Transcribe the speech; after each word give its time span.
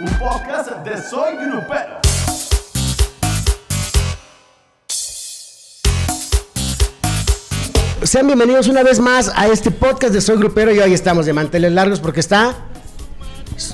un 0.00 0.06
podcast 0.18 0.70
de 0.84 0.96
Soy 1.02 1.36
Grupero. 1.36 2.00
Sean 8.02 8.26
bienvenidos 8.26 8.68
una 8.68 8.82
vez 8.82 9.00
más 9.00 9.30
a 9.34 9.46
este 9.48 9.70
podcast 9.70 10.12
de 10.12 10.20
Soy 10.20 10.36
Grupero 10.36 10.72
y 10.74 10.78
hoy 10.78 10.92
estamos 10.92 11.26
de 11.26 11.32
manteles 11.32 11.72
largos 11.72 12.00
porque 12.00 12.20
está 12.20 12.54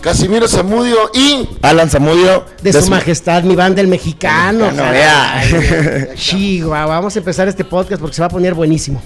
Casimiro 0.01 0.47
Zamudio 0.47 1.11
y 1.15 1.49
Alan 1.63 1.91
Zamudio. 1.91 2.45
de 2.63 2.73
su 2.73 2.91
majestad 2.91 3.43
mi 3.43 3.57
banda 3.57 3.81
el 3.81 3.89
mexicano. 3.89 4.67
Mexicano, 4.67 4.93
caray. 4.93 6.15
Chihuahua, 6.17 6.87
vamos 6.87 7.17
a 7.17 7.19
empezar 7.19 7.49
este 7.49 7.65
podcast 7.65 8.01
porque 8.01 8.15
se 8.17 8.23
va 8.23 8.27
a 8.27 8.31
poner 8.31 8.55
buenísimo. 8.55 9.03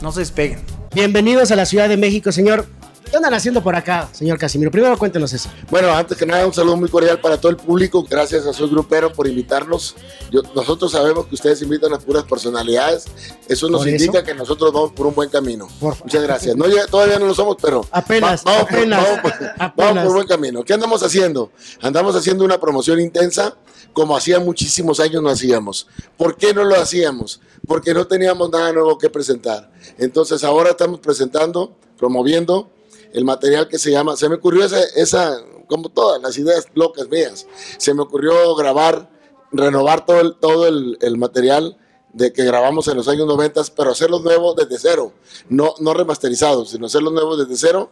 No 0.00 0.12
se 0.12 0.20
despeguen. 0.20 0.60
Bienvenidos 0.94 1.50
a 1.50 1.56
la 1.56 1.66
Ciudad 1.66 1.88
de 1.88 1.96
México, 1.96 2.30
señor. 2.30 2.66
¿Qué 3.10 3.16
andan 3.16 3.32
haciendo 3.32 3.62
por 3.62 3.74
acá, 3.74 4.06
señor 4.12 4.38
Casimiro? 4.38 4.70
Primero 4.70 4.98
cuéntenos 4.98 5.32
eso. 5.32 5.48
Bueno, 5.70 5.90
antes 5.94 6.18
que 6.18 6.26
nada, 6.26 6.46
un 6.46 6.52
saludo 6.52 6.76
muy 6.76 6.90
cordial 6.90 7.18
para 7.20 7.40
todo 7.40 7.48
el 7.50 7.56
público. 7.56 8.04
Gracias 8.08 8.44
a 8.44 8.52
Soy 8.52 8.68
Grupero 8.68 9.10
por 9.14 9.26
invitarnos. 9.26 9.96
Yo- 10.30 10.42
nosotros 10.54 10.92
sabemos 10.92 11.26
que 11.26 11.34
ustedes 11.34 11.62
invitan 11.62 11.94
a 11.94 11.98
puras 11.98 12.24
personalidades. 12.24 13.06
Eso 13.48 13.70
nos 13.70 13.80
¿Por 13.80 13.88
eso? 13.88 14.04
indica 14.04 14.22
que 14.22 14.34
nosotros 14.34 14.74
vamos 14.74 14.92
por 14.92 15.06
un 15.06 15.14
buen 15.14 15.30
camino. 15.30 15.68
Por. 15.80 15.96
Muchas 16.02 16.22
gracias. 16.22 16.54
No, 16.54 16.66
llega- 16.66 16.86
todavía 16.86 17.18
no 17.18 17.24
lo 17.26 17.34
somos, 17.34 17.56
pero 17.62 17.80
Apenas, 17.92 18.44
vamos, 18.44 18.64
por- 18.64 18.74
apenas, 18.78 19.02
vamos 19.02 19.20
por, 19.22 19.32
apenas. 19.32 19.72
vamos 19.74 20.04
por 20.04 20.12
buen 20.12 20.26
camino. 20.26 20.62
¿Qué 20.62 20.74
andamos 20.74 21.02
haciendo? 21.02 21.50
Andamos 21.80 22.14
haciendo 22.14 22.44
una 22.44 22.60
promoción 22.60 23.00
intensa 23.00 23.56
como 23.94 24.18
hacía 24.18 24.38
muchísimos 24.38 25.00
años 25.00 25.22
no 25.22 25.30
hacíamos. 25.30 25.86
¿Por 26.18 26.36
qué 26.36 26.52
no 26.52 26.62
lo 26.62 26.74
hacíamos? 26.78 27.40
Porque 27.66 27.94
no 27.94 28.06
teníamos 28.06 28.50
nada 28.50 28.70
nuevo 28.74 28.98
que 28.98 29.08
presentar. 29.08 29.70
Entonces 29.96 30.44
ahora 30.44 30.70
estamos 30.70 31.00
presentando, 31.00 31.74
promoviendo 31.96 32.70
el 33.12 33.24
material 33.24 33.68
que 33.68 33.78
se 33.78 33.90
llama, 33.90 34.16
se 34.16 34.28
me 34.28 34.36
ocurrió 34.36 34.64
esa, 34.64 35.42
como 35.66 35.88
todas 35.88 36.20
las 36.20 36.36
ideas 36.38 36.66
locas 36.74 37.08
mías, 37.08 37.46
se 37.76 37.94
me 37.94 38.02
ocurrió 38.02 38.54
grabar, 38.54 39.10
renovar 39.52 40.04
todo 40.04 40.20
el, 40.20 40.36
todo 40.36 40.66
el 40.66 41.16
material 41.18 41.76
de 42.12 42.32
que 42.32 42.44
grabamos 42.44 42.88
en 42.88 42.96
los 42.96 43.08
años 43.08 43.26
90, 43.26 43.62
pero 43.76 43.90
hacerlos 43.90 44.22
nuevos 44.22 44.56
desde 44.56 44.78
cero, 44.78 45.12
no, 45.48 45.74
no 45.78 45.94
remasterizados, 45.94 46.70
sino 46.70 46.86
hacerlos 46.86 47.12
nuevos 47.12 47.38
desde 47.38 47.56
cero. 47.56 47.90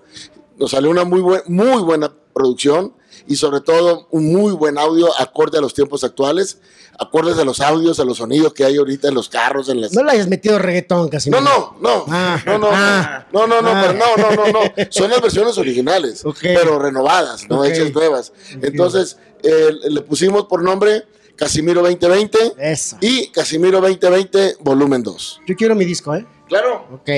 Nos 0.56 0.70
salió 0.70 0.90
una 0.90 1.04
muy, 1.04 1.20
buen, 1.20 1.42
muy 1.46 1.82
buena 1.82 2.12
producción 2.32 2.94
y 3.26 3.36
sobre 3.36 3.60
todo 3.60 4.06
un 4.10 4.32
muy 4.32 4.52
buen 4.52 4.78
audio 4.78 5.08
acorde 5.20 5.58
a 5.58 5.60
los 5.60 5.74
tiempos 5.74 6.04
actuales, 6.04 6.58
acordes 6.98 7.38
a 7.38 7.44
los 7.44 7.60
audios, 7.60 8.00
a 8.00 8.04
los 8.04 8.18
sonidos 8.18 8.54
que 8.54 8.64
hay 8.64 8.76
ahorita 8.76 9.08
en 9.08 9.14
los 9.14 9.28
carros, 9.28 9.68
en 9.68 9.80
las... 9.80 9.92
No 9.92 10.02
le 10.02 10.12
hayas 10.12 10.28
metido 10.28 10.58
reggaetón, 10.58 11.08
Casimiro. 11.08 11.42
No, 11.42 11.76
no, 11.80 11.98
no, 11.98 12.04
Ah, 12.08 12.42
no, 12.46 12.58
no, 12.58 12.68
ah, 12.72 13.26
no, 13.32 13.46
no, 13.46 13.60
no, 13.62 13.68
ah. 13.70 13.84
pero 13.86 13.92
no, 13.98 14.16
no, 14.16 14.36
no, 14.46 14.52
no, 14.52 14.60
son 14.90 15.10
las 15.10 15.20
versiones 15.20 15.58
originales, 15.58 16.24
Ok. 16.24 16.38
pero 16.42 16.78
renovadas, 16.78 17.48
no 17.48 17.64
hechas 17.64 17.92
nuevas. 17.92 18.32
Entonces, 18.62 19.18
eh, 19.42 19.70
le 19.90 20.00
pusimos 20.00 20.44
por 20.46 20.62
nombre 20.62 21.04
Casimiro 21.36 21.82
2020 21.82 22.54
Eso. 22.58 22.96
y 23.00 23.28
Casimiro 23.28 23.80
2020 23.80 24.56
volumen 24.60 25.02
2. 25.02 25.40
Yo 25.46 25.54
quiero 25.54 25.74
mi 25.74 25.84
disco, 25.84 26.14
¿eh? 26.14 26.26
Claro. 26.48 26.86
Ok. 26.94 27.10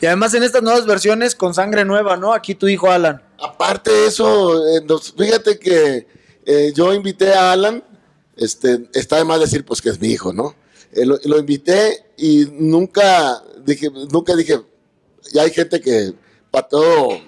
Y 0.00 0.06
además 0.06 0.34
en 0.34 0.42
estas 0.42 0.62
nuevas 0.62 0.86
versiones 0.86 1.34
con 1.34 1.54
sangre 1.54 1.84
nueva, 1.84 2.16
¿no? 2.16 2.32
Aquí 2.32 2.54
tu 2.54 2.68
hijo 2.68 2.90
Alan. 2.90 3.22
Aparte 3.38 3.90
de 3.90 4.06
eso, 4.06 4.66
eh, 4.68 4.84
fíjate 5.16 5.58
que 5.58 6.06
eh, 6.44 6.72
yo 6.74 6.92
invité 6.92 7.32
a 7.32 7.52
Alan, 7.52 7.84
este, 8.36 8.88
está 8.94 9.16
de 9.16 9.24
más 9.24 9.40
decir 9.40 9.64
pues 9.64 9.80
que 9.80 9.90
es 9.90 10.00
mi 10.00 10.08
hijo, 10.08 10.32
¿no? 10.32 10.54
Eh, 10.92 11.06
lo, 11.06 11.38
invité 11.38 12.04
y 12.16 12.46
nunca 12.52 13.42
dije, 13.64 13.88
nunca 14.10 14.34
dije, 14.36 14.60
ya 15.32 15.42
hay 15.42 15.50
gente 15.50 15.80
que 15.80 16.12
para 16.50 16.68
todo 16.68 17.20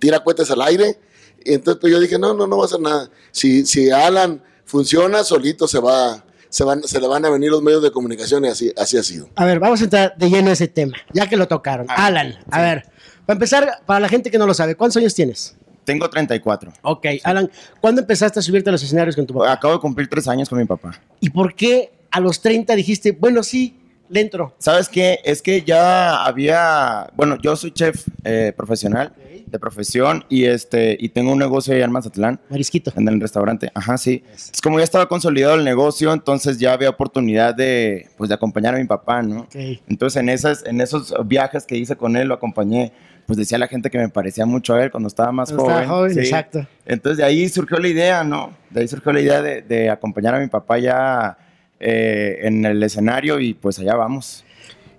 tira 0.00 0.20
cuentas 0.20 0.50
al 0.50 0.62
aire, 0.62 0.98
y 1.44 1.54
entonces 1.54 1.80
pues, 1.80 1.92
yo 1.92 2.00
dije, 2.00 2.18
no, 2.18 2.32
no, 2.32 2.46
no 2.46 2.56
va 2.56 2.64
a 2.64 2.66
hacer 2.66 2.80
nada. 2.80 3.10
Si, 3.32 3.66
si 3.66 3.90
Alan 3.90 4.42
funciona, 4.64 5.24
solito 5.24 5.68
se 5.68 5.78
va, 5.78 6.23
se 6.54 6.62
van, 6.62 6.84
se 6.84 7.00
le 7.00 7.08
van 7.08 7.24
a 7.24 7.30
venir 7.30 7.50
los 7.50 7.62
medios 7.62 7.82
de 7.82 7.90
comunicación 7.90 8.44
y 8.44 8.48
así, 8.48 8.72
así 8.76 8.96
ha 8.96 9.02
sido. 9.02 9.28
A 9.34 9.44
ver, 9.44 9.58
vamos 9.58 9.80
a 9.80 9.84
entrar 9.84 10.14
de 10.16 10.30
lleno 10.30 10.50
a 10.50 10.52
ese 10.52 10.68
tema, 10.68 10.96
ya 11.12 11.28
que 11.28 11.36
lo 11.36 11.48
tocaron. 11.48 11.84
Ah, 11.88 12.06
Alan, 12.06 12.36
a 12.48 12.62
ver, 12.62 12.84
para 13.26 13.34
empezar, 13.34 13.82
para 13.84 13.98
la 13.98 14.08
gente 14.08 14.30
que 14.30 14.38
no 14.38 14.46
lo 14.46 14.54
sabe, 14.54 14.76
¿cuántos 14.76 14.98
años 14.98 15.12
tienes? 15.16 15.56
Tengo 15.82 16.08
34. 16.08 16.72
Ok, 16.82 17.06
Alan, 17.24 17.50
¿cuándo 17.80 18.02
empezaste 18.02 18.38
a 18.38 18.42
subirte 18.42 18.70
a 18.70 18.72
los 18.72 18.84
escenarios 18.84 19.16
con 19.16 19.26
tu 19.26 19.34
papá? 19.34 19.50
Acabo 19.50 19.74
de 19.74 19.80
cumplir 19.80 20.08
tres 20.08 20.28
años 20.28 20.48
con 20.48 20.60
mi 20.60 20.64
papá. 20.64 20.92
¿Y 21.18 21.28
por 21.30 21.56
qué 21.56 21.90
a 22.12 22.20
los 22.20 22.40
30 22.40 22.76
dijiste, 22.76 23.10
bueno, 23.10 23.42
sí, 23.42 23.76
le 24.08 24.20
entro? 24.20 24.54
¿Sabes 24.58 24.88
qué? 24.88 25.18
Es 25.24 25.42
que 25.42 25.62
ya 25.62 26.24
había, 26.24 27.10
bueno, 27.16 27.36
yo 27.42 27.56
soy 27.56 27.72
chef 27.72 28.06
eh, 28.22 28.52
profesional, 28.56 29.12
de 29.46 29.58
profesión, 29.58 30.24
y 30.28 30.44
este 30.44 30.96
y 30.98 31.10
tengo 31.10 31.32
un 31.32 31.38
negocio 31.38 31.74
allá 31.74 31.84
en 31.84 31.92
Mazatlán, 31.92 32.40
Marisquito. 32.48 32.92
en 32.96 33.08
el 33.08 33.20
restaurante. 33.20 33.70
Ajá, 33.74 33.98
sí. 33.98 34.24
Es 34.34 34.60
como 34.62 34.78
ya 34.78 34.84
estaba 34.84 35.06
consolidado 35.08 35.54
el 35.54 35.64
negocio, 35.64 36.12
entonces 36.12 36.58
ya 36.58 36.72
había 36.72 36.90
oportunidad 36.90 37.54
de, 37.54 38.08
pues, 38.16 38.28
de 38.28 38.34
acompañar 38.34 38.74
a 38.74 38.78
mi 38.78 38.84
papá, 38.84 39.22
¿no? 39.22 39.40
Ok. 39.42 39.54
Entonces 39.88 40.20
en, 40.20 40.28
esas, 40.28 40.64
en 40.66 40.80
esos 40.80 41.14
viajes 41.26 41.66
que 41.66 41.76
hice 41.76 41.96
con 41.96 42.16
él, 42.16 42.28
lo 42.28 42.34
acompañé, 42.34 42.92
pues 43.26 43.38
decía 43.38 43.56
la 43.58 43.68
gente 43.68 43.90
que 43.90 43.98
me 43.98 44.08
parecía 44.08 44.44
mucho 44.46 44.74
a 44.74 44.82
él 44.84 44.90
cuando 44.90 45.06
estaba 45.08 45.32
más 45.32 45.48
Cuando 45.50 45.64
joven. 45.64 45.78
estaba 45.82 45.96
joven, 45.98 46.14
sí. 46.14 46.20
exacto. 46.20 46.66
Entonces 46.84 47.18
de 47.18 47.24
ahí 47.24 47.48
surgió 47.48 47.78
la 47.78 47.88
idea, 47.88 48.24
¿no? 48.24 48.56
De 48.70 48.80
ahí 48.80 48.88
surgió 48.88 49.12
la 49.12 49.20
idea 49.20 49.40
de, 49.42 49.62
de 49.62 49.88
acompañar 49.90 50.34
a 50.34 50.40
mi 50.40 50.48
papá 50.48 50.78
ya 50.78 51.38
eh, 51.80 52.38
en 52.42 52.64
el 52.64 52.82
escenario 52.82 53.40
y 53.40 53.54
pues 53.54 53.78
allá 53.78 53.94
vamos. 53.94 54.44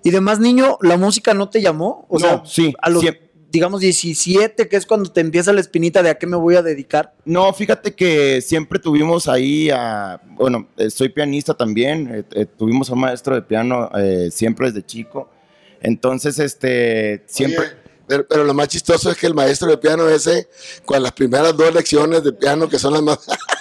Y 0.02 0.10
de 0.10 0.20
más 0.20 0.38
niño, 0.38 0.78
¿la 0.82 0.96
música 0.96 1.34
no 1.34 1.48
te 1.48 1.60
llamó? 1.60 2.06
O 2.08 2.18
No, 2.18 2.26
sea, 2.26 2.42
sí, 2.44 2.72
a 2.80 2.90
los, 2.90 3.02
sí. 3.02 3.08
Digamos, 3.56 3.80
17, 3.80 4.68
que 4.68 4.76
es 4.76 4.84
cuando 4.84 5.10
te 5.10 5.22
empieza 5.22 5.50
la 5.50 5.62
espinita 5.62 6.02
de 6.02 6.10
a 6.10 6.18
qué 6.18 6.26
me 6.26 6.36
voy 6.36 6.56
a 6.56 6.62
dedicar. 6.62 7.14
No, 7.24 7.50
fíjate 7.54 7.94
que 7.94 8.42
siempre 8.42 8.78
tuvimos 8.78 9.28
ahí 9.28 9.70
a, 9.70 10.20
bueno, 10.36 10.68
eh, 10.76 10.90
soy 10.90 11.08
pianista 11.08 11.54
también, 11.54 12.14
eh, 12.14 12.24
eh, 12.32 12.44
tuvimos 12.44 12.90
a 12.90 12.92
un 12.92 13.00
maestro 13.00 13.34
de 13.34 13.40
piano 13.40 13.90
eh, 13.96 14.28
siempre 14.30 14.66
desde 14.66 14.84
chico. 14.84 15.30
Entonces, 15.80 16.38
este, 16.38 17.24
siempre... 17.26 17.60
Oye, 17.60 17.70
pero, 18.06 18.28
pero 18.28 18.44
lo 18.44 18.52
más 18.52 18.68
chistoso 18.68 19.10
es 19.10 19.16
que 19.16 19.26
el 19.26 19.34
maestro 19.34 19.68
de 19.68 19.78
piano 19.78 20.06
ese, 20.06 20.48
con 20.84 21.02
las 21.02 21.12
primeras 21.12 21.56
dos 21.56 21.74
lecciones 21.74 22.22
de 22.22 22.34
piano, 22.34 22.68
que 22.68 22.78
son 22.78 22.92
las 22.92 23.02
más. 23.02 23.26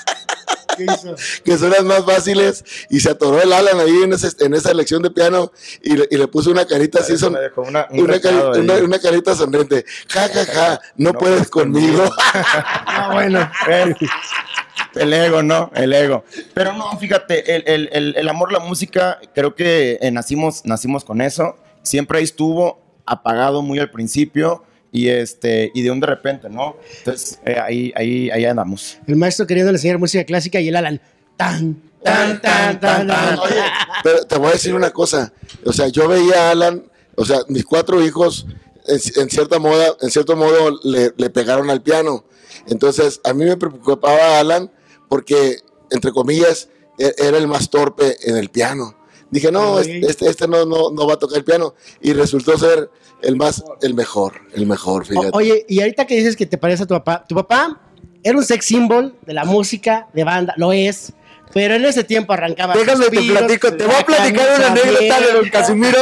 que 1.43 1.57
son 1.57 1.69
las 1.69 1.83
más 1.83 2.05
fáciles, 2.05 2.63
y 2.89 2.99
se 2.99 3.09
atoró 3.11 3.41
el 3.41 3.51
Alan 3.53 3.79
ahí 3.79 4.03
en, 4.03 4.13
ese- 4.13 4.43
en 4.45 4.53
esa 4.53 4.73
lección 4.73 5.01
de 5.01 5.09
piano 5.11 5.51
y 5.81 5.95
le, 5.97 6.07
y 6.11 6.17
le 6.17 6.27
puso 6.27 6.51
una 6.51 6.65
carita 6.65 6.99
así, 6.99 7.17
son, 7.17 7.35
una, 7.57 7.87
un 7.91 7.99
una, 8.01 8.17
cari- 8.17 8.59
una- 8.59 8.73
una 8.75 8.99
carita 8.99 9.35
sonriente. 9.35 9.85
Ja, 10.09 10.27
ja, 10.29 10.45
ja, 10.45 10.79
no, 10.97 11.13
puedes 11.13 11.49
conmigo. 11.49 12.03
Ah, 12.87 13.09
bueno. 13.13 13.49
Eh, 13.69 13.93
El 14.95 15.13
ego, 15.13 15.43
¿no? 15.43 15.71
El 15.75 15.91
ego. 15.93 16.23
Pero 16.53 16.73
no, 16.73 16.97
fíjate, 16.97 17.55
el, 17.55 17.63
el- 17.67 17.89
el- 17.91 18.15
el 18.17 18.29
amor 18.29 18.49
a 18.49 18.53
la 18.53 18.59
música, 18.59 19.19
creo 19.33 19.55
que 19.55 19.97
eh, 20.01 20.11
nacimos, 20.11 20.61
nacimos 20.65 21.03
con 21.03 21.21
eso. 21.21 21.57
Siempre 21.83 22.17
ahí 22.19 22.23
estuvo, 22.23 22.81
apagado 23.05 23.61
muy 23.61 23.77
al 23.79 23.91
principio 23.91 24.63
y 24.95 25.09
este 25.09 25.71
y 25.73 25.81
de 25.81 25.91
un 25.91 25.99
de 25.99 26.07
repente, 26.07 26.49
¿no? 26.49 26.77
Entonces 26.99 27.39
eh, 27.45 27.57
ahí, 27.61 27.91
ahí, 27.95 28.29
ahí 28.29 28.45
andamos. 28.45 28.97
El 29.07 29.15
maestro 29.17 29.45
queriendo 29.45 29.71
enseñar 29.71 29.99
música 29.99 30.23
clásica 30.23 30.59
y 30.61 30.69
el 30.69 30.75
Alan, 30.75 31.01
tan, 31.37 31.75
tan, 32.03 32.41
tan, 32.41 32.79
tan, 32.79 33.07
tan. 33.07 33.39
Oye, 33.39 33.61
pero 34.03 34.23
te 34.25 34.37
voy 34.37 34.47
a 34.49 34.51
decir 34.51 34.73
una 34.73 34.91
cosa. 34.91 35.33
O 35.65 35.73
sea, 35.73 35.87
yo 35.89 36.07
veía 36.07 36.47
a 36.47 36.51
Alan, 36.51 36.85
o 37.15 37.25
sea, 37.25 37.39
mis 37.49 37.65
cuatro 37.65 38.03
hijos, 38.03 38.45
en, 38.87 38.99
en 39.21 39.29
cierta 39.29 39.59
moda, 39.59 39.95
en 40.01 40.09
cierto 40.09 40.35
modo, 40.35 40.79
le, 40.83 41.11
le 41.17 41.29
pegaron 41.29 41.69
al 41.69 41.81
piano. 41.81 42.25
Entonces, 42.67 43.19
a 43.23 43.33
mí 43.33 43.45
me 43.45 43.57
preocupaba 43.57 44.39
Alan 44.39 44.71
porque, 45.09 45.57
entre 45.91 46.11
comillas, 46.11 46.69
e- 46.97 47.13
era 47.17 47.37
el 47.37 47.47
más 47.47 47.69
torpe 47.69 48.17
en 48.23 48.37
el 48.37 48.49
piano. 48.49 48.95
Dije, 49.31 49.51
no, 49.51 49.73
Ok. 49.75 49.85
este, 49.87 50.29
este 50.29 50.47
no, 50.47 50.65
no, 50.65 50.91
no 50.91 51.07
va 51.07 51.13
a 51.15 51.17
tocar 51.19 51.37
el 51.39 51.43
piano. 51.43 51.73
Y 52.01 52.13
resultó 52.13 52.57
ser 52.57 52.89
el 53.21 53.35
más, 53.35 53.63
el 53.81 53.93
mejor, 53.93 54.33
el 54.53 54.65
mejor, 54.65 55.05
fíjate. 55.05 55.29
O- 55.29 55.37
oye, 55.37 55.65
y 55.67 55.79
ahorita 55.81 56.05
que 56.05 56.15
dices 56.15 56.35
que 56.35 56.45
te 56.45 56.57
parece 56.57 56.83
a 56.83 56.85
tu 56.85 56.93
papá, 56.93 57.25
tu 57.27 57.35
papá 57.35 57.81
era 58.23 58.37
un 58.37 58.43
sex 58.43 58.65
symbol 58.65 59.15
de 59.25 59.33
la 59.33 59.45
música, 59.45 60.07
de 60.13 60.23
banda, 60.23 60.53
lo 60.57 60.71
es, 60.73 61.13
pero 61.55 61.75
en 61.75 61.85
ese 61.85 62.03
tiempo 62.03 62.33
arrancaba. 62.33 62.73
Déjame 62.73 63.05
te 63.05 63.21
platico, 63.21 63.71
te 63.71 63.85
voy 63.85 63.95
a 63.95 63.99
la 63.99 64.05
platicar 64.05 64.57
una 64.57 64.67
anécdota 64.67 65.21
de 65.21 65.31
don. 65.31 65.49
Casimiro. 65.49 65.99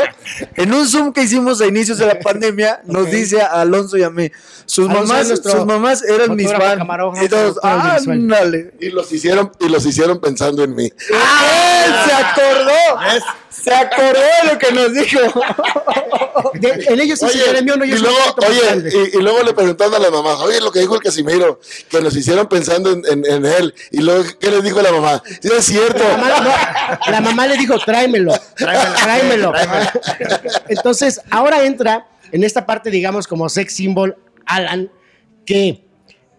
En 0.56 0.74
un 0.74 0.88
Zoom 0.88 1.14
que 1.14 1.22
hicimos 1.22 1.62
a 1.62 1.68
inicios 1.68 2.00
de 2.00 2.08
la 2.08 2.20
pandemia, 2.24 2.82
nos 2.86 3.12
dice 3.12 3.40
a 3.40 3.62
Alonso 3.62 3.96
y 3.96 4.02
a 4.02 4.10
mí, 4.10 4.32
sus 4.66 4.90
mamás, 4.90 5.28
sus 5.28 5.66
mamás 5.68 6.02
eran 6.06 6.36
mis 6.36 6.52
fans. 6.52 6.84
Y 7.22 7.30
todos, 7.30 7.60
productor 7.60 7.70
audiovisual. 7.70 8.18
ándale. 8.18 8.72
Y 8.80 8.90
los 8.90 9.12
hicieron, 9.12 9.52
y 9.60 9.70
los 9.70 9.86
hicieron 9.86 10.20
pensando 10.20 10.64
en 10.64 10.74
mí. 10.74 10.92
¡Ah! 11.14 12.04
¡Se 12.08 12.14
acordó! 12.14 13.24
Se 13.62 13.74
acordó 13.74 14.20
de 14.20 14.52
lo 14.52 14.58
que 14.60 14.72
nos 14.72 14.94
dijo. 14.94 15.20
De- 16.56 16.86
en 16.90 17.00
ellos 17.00 17.20
sí 17.20 17.28
se 17.30 17.42
Oye, 17.42 17.52
gremió, 17.52 17.76
no, 17.76 17.86
yo 17.86 17.96
y 17.96 18.00
luego, 18.00 18.18
oye, 18.48 18.90
y, 19.14 19.18
y 19.18 19.22
luego 19.22 19.44
le 19.44 19.54
preguntando 19.54 19.98
a 19.98 20.00
la 20.00 20.10
mamá, 20.12 20.36
oye, 20.38 20.60
lo 20.62 20.72
que 20.72 20.80
dijo 20.80 20.96
el 20.96 21.02
Casimiro, 21.02 21.60
que 21.90 22.02
nos 22.02 22.16
hicieron 22.16 22.48
pensando 22.48 22.92
en, 22.92 23.04
en- 23.10 23.26
en 23.26 23.46
él. 23.46 23.74
Y 23.92 24.02
luego, 24.02 24.24
¿qué 24.40 24.50
les 24.52 24.64
dijo 24.64 24.82
la 24.82 24.92
mamá? 24.92 25.22
Sí, 25.42 25.50
es 25.56 25.66
cierto. 25.66 26.04
La 26.04 26.18
mamá, 26.18 26.40
no, 26.40 27.12
la 27.12 27.22
mamá 27.22 27.48
le 27.48 27.58
dijo, 27.58 27.78
tráemelo, 27.80 28.34
tráemelo. 28.56 29.54
Entonces, 30.68 31.22
ahora 31.30 31.64
entra 31.64 32.08
en 32.32 32.44
esta 32.44 32.66
parte, 32.66 32.90
digamos, 32.90 33.28
como 33.28 33.48
sex 33.50 33.76
symbol, 33.76 34.18
Alan, 34.46 34.92
que, 35.46 35.84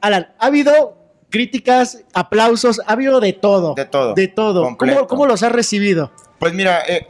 Alan, 0.00 0.32
ha 0.38 0.46
habido 0.46 0.96
críticas, 1.34 2.04
aplausos, 2.12 2.80
ha 2.86 2.92
habido 2.92 3.18
de 3.18 3.32
todo. 3.32 3.74
De 3.74 3.84
todo, 3.86 4.14
De 4.14 4.28
todo. 4.28 4.76
¿Cómo, 4.76 5.08
cómo 5.08 5.26
los 5.26 5.42
has 5.42 5.50
recibido? 5.50 6.12
Pues 6.38 6.54
mira, 6.54 6.82
eh, 6.86 7.04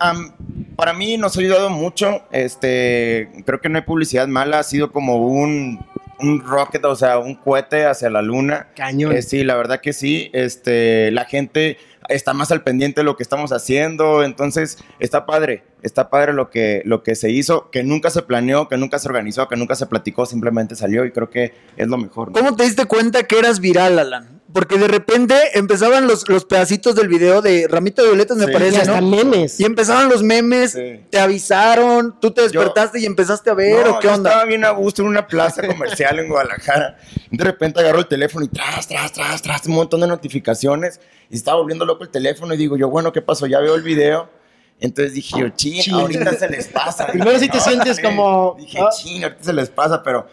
para 0.77 0.95
mí 0.95 1.19
nos 1.19 1.37
ha 1.37 1.41
ayudado 1.41 1.69
mucho. 1.69 2.23
Este, 2.33 3.29
creo 3.45 3.61
que 3.61 3.69
no 3.69 3.77
hay 3.77 3.85
publicidad 3.85 4.27
mala. 4.27 4.61
Ha 4.61 4.63
sido 4.63 4.93
como 4.93 5.17
un, 5.27 5.85
un 6.21 6.41
rocket, 6.41 6.83
o 6.87 6.97
sea, 6.97 7.19
un 7.19 7.35
cohete 7.35 7.85
hacia 7.85 8.09
la 8.09 8.23
luna. 8.23 8.69
Cañón. 8.75 9.13
Eh, 9.13 9.21
sí, 9.21 9.45
la 9.45 9.57
verdad 9.57 9.83
que 9.83 9.93
sí. 9.93 10.31
Este, 10.33 11.11
la 11.11 11.27
gente 11.27 11.77
está 12.09 12.35
más 12.35 12.51
al 12.53 12.63
pendiente 12.63 13.01
de 13.01 13.05
lo 13.05 13.17
que 13.17 13.23
estamos 13.23 13.53
haciendo. 13.53 14.25
Entonces, 14.25 14.79
está 14.99 15.27
padre. 15.27 15.65
Está 15.83 16.09
padre 16.09 16.33
lo 16.33 16.51
que, 16.51 16.83
lo 16.85 17.03
que 17.03 17.15
se 17.15 17.31
hizo, 17.31 17.71
que 17.71 17.83
nunca 17.83 18.11
se 18.11 18.23
planeó, 18.23 18.69
que 18.69 18.79
nunca 18.79 18.99
se 18.99 19.09
organizó, 19.09 19.49
que 19.49 19.57
nunca 19.57 19.75
se 19.75 19.87
platicó, 19.87 20.25
simplemente 20.25 20.77
salió 20.77 21.05
y 21.05 21.13
creo 21.13 21.29
que 21.29 21.53
es 21.77 21.89
lo 21.89 21.99
mejor. 21.99 22.33
¿Cómo 22.33 22.57
te 22.57 22.65
diste 22.65 22.87
cuenta 22.87 23.25
que 23.25 23.39
eras 23.39 23.61
viral, 23.61 23.99
Alan? 23.99 24.34
Porque 24.55 24.79
de 24.79 24.87
repente 24.89 25.35
empezaban 25.59 26.07
los, 26.07 26.27
los 26.29 26.45
pedacitos 26.45 26.95
del 26.95 27.09
video 27.09 27.43
de 27.43 27.67
Ramito 27.69 28.03
de 28.03 28.09
Violetas, 28.09 28.37
me 28.39 28.45
Sí. 28.45 28.51
Y 28.51 28.53
parece, 28.55 28.79
hasta 28.83 29.01
¿no? 29.01 29.09
memes. 29.09 29.59
Y 29.61 29.65
empezaron 29.65 30.09
los 30.09 30.23
memes, 30.23 30.73
Sí. 30.73 31.01
te 31.11 31.19
avisaron, 31.19 32.19
tú 32.21 32.31
te 32.31 32.43
despertaste 32.43 33.01
y 33.01 33.05
empezaste 33.05 33.51
a 33.51 33.55
ver, 33.55 33.85
No, 33.85 33.97
¿o 33.97 33.99
qué 33.99 34.07
yo 34.07 34.15
onda? 34.15 34.31
Estaba 34.31 34.45
bien 34.47 34.65
a 34.65 34.71
gusto 34.71 35.03
en 35.03 35.09
una 35.09 35.27
plaza 35.27 35.67
comercial 35.67 36.21
en 36.21 36.29
Guadalajara. 36.29 36.97
De 37.33 37.45
repente 37.45 37.81
agarro 37.81 37.99
el 37.99 38.07
teléfono 38.07 38.45
y 38.45 38.49
tras, 38.49 38.87
tras, 38.87 39.13
tras, 39.13 39.43
tras, 39.43 39.67
un 39.67 39.75
montón 39.75 40.01
de 40.01 40.07
notificaciones. 40.07 41.01
Y 41.31 41.35
estaba 41.37 41.57
volviendo 41.59 41.85
loco 41.85 42.05
el 42.05 42.11
teléfono 42.11 42.55
y 42.55 42.57
digo 42.57 42.77
yo, 42.77 42.89
bueno, 42.89 43.13
¿qué 43.13 43.21
pasó? 43.23 43.47
Ya 43.47 43.59
veo 43.59 43.75
el 43.75 43.83
video. 43.83 44.31
Entonces 44.79 45.15
dije 45.15 45.41
yo, 45.41 45.49
chin, 45.51 45.81
Chin. 45.83 45.95
ahorita 45.95 46.33
se 46.39 46.49
les 46.49 46.69
pasa. 46.69 47.07
Primero 47.13 47.39
sí 47.41 47.49
te 47.49 47.59
sientes 47.59 47.99
como- 48.01 48.55
Dije, 48.59 48.79
chin, 48.97 49.25
ahorita 49.25 49.43
se 49.43 49.53
les 49.53 49.69
pasa, 49.69 50.01
pero, 50.03 50.27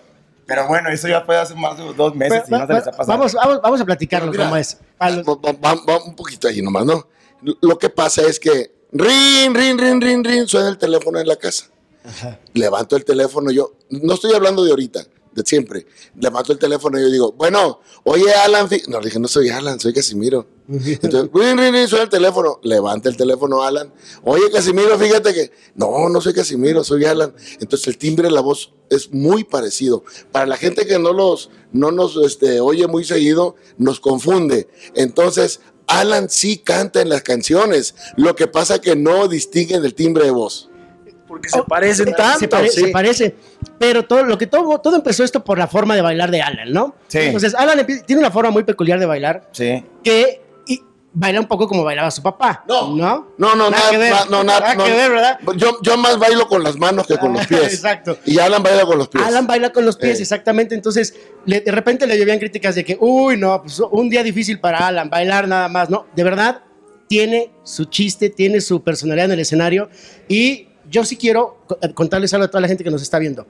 pero 0.46 0.68
bueno, 0.68 0.90
eso 0.90 1.08
ya 1.08 1.22
fue 1.22 1.38
hace 1.38 1.56
más 1.56 1.78
de 1.78 1.94
dos 1.94 2.16
meses 2.16 2.44
y 2.48 2.52
no 2.52 2.68
se 2.68 2.74
les 2.74 2.88
ha 2.88 2.92
pasado. 2.92 3.18
vamos, 3.18 3.34
vamos, 3.34 3.62
vamos 3.62 3.82
a 3.82 3.86
platicarlo 3.86 4.32
Mira, 4.32 4.46
cómo 4.46 4.58
es. 4.58 4.78
Los- 5.00 5.26
Va, 5.28 5.36
va- 5.36 5.52
va- 5.76 5.82
va 5.88 6.04
un 6.04 6.16
poquito 6.16 6.48
ahí 6.48 6.62
nomás, 6.62 6.86
¿no? 6.86 7.08
Lo 7.62 7.78
que 7.78 7.90
pasa 7.90 8.22
es 8.24 8.40
que 8.40 8.72
rin, 8.92 9.54
rin, 9.56 9.78
rin, 9.78 10.00
rin, 10.02 10.24
rin, 10.24 10.48
suena 10.48 10.70
el 10.70 10.78
teléfono 10.78 11.20
en 11.20 11.28
la 11.28 11.36
casa. 11.38 11.66
Levanto 12.54 12.96
el 12.96 13.06
teléfono 13.06 13.52
yo, 13.52 13.74
no 13.90 14.14
estoy 14.16 14.34
hablando 14.34 14.64
de 14.64 14.72
ahorita, 14.72 15.04
de 15.34 15.44
siempre. 15.46 15.86
Levanto 16.20 16.54
el 16.54 16.60
teléfono 16.60 17.00
y 17.00 17.04
yo 17.04 17.10
digo, 17.10 17.32
bueno, 17.34 17.80
oye 18.04 18.32
Alan, 18.34 18.68
fi-". 18.68 18.84
no, 18.88 19.00
le 19.00 19.06
dije, 19.06 19.20
no 19.20 19.28
soy 19.28 19.50
Alan, 19.50 19.80
soy 19.80 19.94
Casimiro. 19.94 20.48
Entonces, 20.68 21.30
rin, 21.34 21.58
rin, 21.58 21.74
rin, 21.74 21.88
suena 21.88 22.04
el 22.04 22.10
teléfono, 22.10 22.60
levanta 22.64 23.10
el 23.10 23.18
teléfono 23.18 23.64
Alan, 23.64 23.94
oye 24.24 24.50
Casimiro, 24.52 24.98
fíjate 24.98 25.34
que, 25.34 25.52
no, 25.76 26.10
no 26.10 26.22
soy 26.22 26.34
Casimiro, 26.34 26.84
soy 26.84 27.06
Alan. 27.06 27.34
Entonces 27.60 27.88
el 27.88 27.98
timbre 27.98 28.28
de 28.28 28.34
la 28.34 28.42
voz 28.42 28.74
es 28.90 29.12
muy 29.12 29.44
parecido. 29.44 30.04
Para 30.32 30.46
la 30.46 30.58
gente 30.58 30.86
que 30.86 31.00
no 31.00 31.14
los, 31.14 31.50
no 31.72 31.92
nos 31.92 32.18
este, 32.18 32.60
oye 32.60 32.88
muy 32.88 33.04
seguido, 33.04 33.56
nos 33.78 34.00
confunde. 34.00 34.70
Entonces, 34.96 35.62
Alan 35.88 36.30
sí 36.30 36.58
canta 36.58 37.02
en 37.02 37.10
las 37.10 37.22
canciones, 37.22 37.96
lo 38.16 38.36
que 38.36 38.48
pasa 38.48 38.80
que 38.80 38.96
no 38.96 39.28
distinguen 39.28 39.84
el 39.84 39.94
timbre 39.94 40.26
de 40.26 40.32
voz. 40.32 40.71
Porque 41.32 41.48
se 41.48 41.64
parecen 41.64 42.14
tanto, 42.14 42.40
se, 42.40 42.48
pare- 42.50 42.68
sí. 42.70 42.82
se 42.82 42.88
parece. 42.90 43.36
Pero 43.80 44.04
todo 44.04 44.24
lo 44.24 44.38
que 44.38 44.48
todo, 44.48 44.78
todo 44.80 44.98
empezó 44.98 45.24
esto 45.24 45.42
por 45.46 45.58
la 45.58 45.66
forma 45.68 45.96
de 45.96 46.02
bailar 46.02 46.30
de 46.30 46.42
Alan, 46.42 46.74
¿no? 46.74 46.94
Sí. 47.08 47.20
Entonces, 47.20 47.56
Alan 47.56 47.86
tiene 48.06 48.20
una 48.20 48.32
forma 48.32 48.52
muy 48.52 48.64
peculiar 48.66 49.00
de 49.00 49.06
bailar 49.06 49.48
Sí. 49.54 49.82
que 50.04 50.42
y 50.68 50.82
baila 51.14 51.40
un 51.40 51.48
poco 51.48 51.70
como 51.70 51.86
bailaba 51.86 52.12
su 52.12 52.22
papá. 52.22 52.66
No. 52.68 52.90
¿No? 52.98 53.30
No, 53.38 53.56
no, 53.56 53.70
Nada 53.70 53.70
nada, 53.70 53.90
que 53.92 53.98
ver. 53.98 54.12
na- 54.12 54.26
no, 54.30 54.44
nada, 54.44 54.60
Nada 54.60 54.76
no. 54.76 54.84
que 54.84 54.92
ver, 54.92 55.10
¿verdad? 55.12 55.40
Yo, 55.56 55.78
yo 55.82 55.96
más 55.96 56.20
bailo 56.20 56.48
con 56.50 56.64
las 56.66 56.76
manos 56.76 57.08
que 57.08 57.18
con 57.18 57.32
los 57.32 57.48
pies. 57.48 57.74
Exacto. 57.76 58.18
Y 58.26 58.38
Alan 58.40 58.62
baila 58.62 58.86
con 58.86 58.98
los 58.98 59.08
pies. 59.08 59.24
Alan 59.26 59.48
baila 59.48 59.72
con 59.72 59.86
los 59.86 59.96
pies, 59.96 60.20
Eh. 60.20 60.24
exactamente. 60.24 60.76
Entonces, 60.76 61.16
le- 61.46 61.62
de 61.62 61.72
repente 61.72 62.06
le 62.08 62.20
llovían 62.20 62.40
críticas 62.40 62.76
de 62.76 62.84
que, 62.84 62.98
uy, 63.00 63.38
no, 63.38 63.62
pues 63.62 63.80
un 63.80 64.10
día 64.10 64.22
difícil 64.22 64.60
para 64.60 64.86
Alan, 64.86 65.10
bailar 65.10 65.48
nada 65.48 65.70
más. 65.70 65.90
No, 65.90 66.08
de 66.14 66.24
verdad, 66.26 66.64
tiene 67.08 67.52
su 67.64 67.86
chiste, 67.86 68.30
tiene 68.30 68.62
su 68.62 68.84
personalidad 68.84 69.26
en 69.28 69.32
el 69.34 69.40
escenario. 69.42 69.90
Y 70.30 70.68
yo 70.92 71.04
sí 71.06 71.16
quiero 71.18 71.58
eh, 71.82 71.94
contarles 71.94 72.32
algo 72.34 72.46
a 72.46 72.48
toda 72.50 72.62
la 72.62 72.68
gente 72.68 72.84
que 72.84 72.92
nos 72.92 73.02
está 73.02 73.18
viendo. 73.18 73.48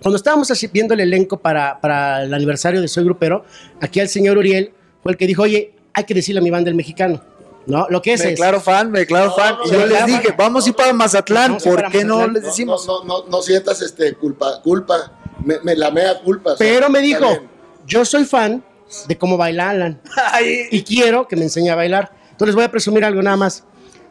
Cuando 0.00 0.16
estábamos 0.16 0.50
viendo 0.72 0.94
el 0.94 1.00
elenco 1.00 1.38
para, 1.38 1.80
para 1.80 2.22
el 2.24 2.34
aniversario 2.34 2.80
de 2.80 2.88
Soy 2.88 3.04
Grupero, 3.04 3.44
aquí 3.80 4.00
al 4.00 4.08
señor 4.08 4.38
Uriel 4.38 4.72
fue 5.02 5.12
el 5.12 5.18
que 5.18 5.26
dijo, 5.26 5.42
oye, 5.42 5.74
hay 5.92 6.04
que 6.04 6.14
decirle 6.14 6.40
a 6.40 6.42
mi 6.42 6.50
banda 6.50 6.70
el 6.70 6.74
mexicano. 6.76 7.22
¿No? 7.64 7.86
Lo 7.90 8.02
que 8.02 8.14
es 8.14 8.20
Me 8.20 8.24
es. 8.26 8.30
declaro 8.32 8.60
fan, 8.60 8.90
me 8.90 9.00
declaro 9.00 9.32
fan. 9.36 9.56
Y 9.64 9.68
no, 9.68 9.74
yo 9.74 9.80
no, 9.80 9.86
les 9.86 10.00
no, 10.00 10.06
dije, 10.06 10.28
no. 10.30 10.34
vamos 10.36 10.66
a 10.66 10.68
ir 10.70 10.74
para 10.74 10.92
Mazatlán, 10.92 11.58
¿por 11.58 11.76
para 11.76 11.90
qué 11.90 12.02
no 12.04 12.16
Mazatlán. 12.16 12.34
les 12.34 12.42
No, 12.42 12.48
decimos? 12.48 12.86
No, 12.88 13.04
no, 13.04 13.22
no, 13.22 13.28
no 13.28 13.42
sientas 13.42 13.80
este, 13.82 14.14
culpa, 14.14 14.60
culpa. 14.62 15.12
Me, 15.44 15.60
me 15.62 15.76
la 15.76 15.92
mea 15.92 16.20
culpa. 16.20 16.54
o 16.54 16.56
sea, 16.56 16.66
Pero 16.66 16.90
me 16.90 17.00
dijo, 17.00 17.20
bien. 17.28 17.48
yo 17.86 18.04
soy 18.04 18.24
fan 18.24 18.64
de 19.06 19.16
cómo 19.16 19.36
baila 19.36 19.70
Alan. 19.70 20.00
Y 20.72 20.82
quiero 20.82 21.28
que 21.28 21.36
me 21.36 21.42
enseñe 21.44 21.70
a 21.70 21.76
bailar. 21.76 22.10
Entonces 22.32 22.48
les 22.48 22.54
voy 22.56 22.64
a 22.64 22.70
presumir 22.70 23.04
algo 23.04 23.22
nada 23.22 23.36
más. 23.36 23.62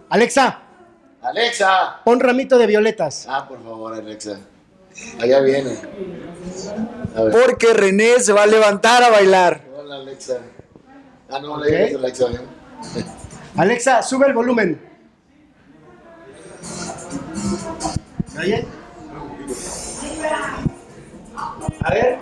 Alexa, 0.10 0.62
Alexa. 1.24 2.02
pon 2.04 2.20
ramito 2.20 2.58
de 2.58 2.66
violetas. 2.68 3.26
Ah, 3.30 3.48
por 3.48 3.64
favor, 3.64 3.94
Alexa. 3.94 4.40
Allá 5.20 5.40
viene. 5.42 5.78
A 7.16 7.22
ver. 7.24 7.32
porque 7.32 7.74
René 7.74 8.20
se 8.20 8.34
va 8.34 8.44
a 8.44 8.48
levantar 8.48 9.04
a 9.04 9.10
bailar. 9.10 9.62
Hola, 9.78 9.96
Alexa. 9.98 10.38
Ah, 11.30 11.40
no, 11.40 11.64
le 11.64 11.72
digas 11.88 11.96
Alexa. 12.04 12.26
¿eh? 12.32 13.04
Alexa, 13.58 14.02
sube 14.04 14.28
el 14.28 14.34
volumen. 14.34 14.82
¿Me 18.36 18.42
oye? 18.42 18.66
A 21.84 21.90
ver. 21.92 22.18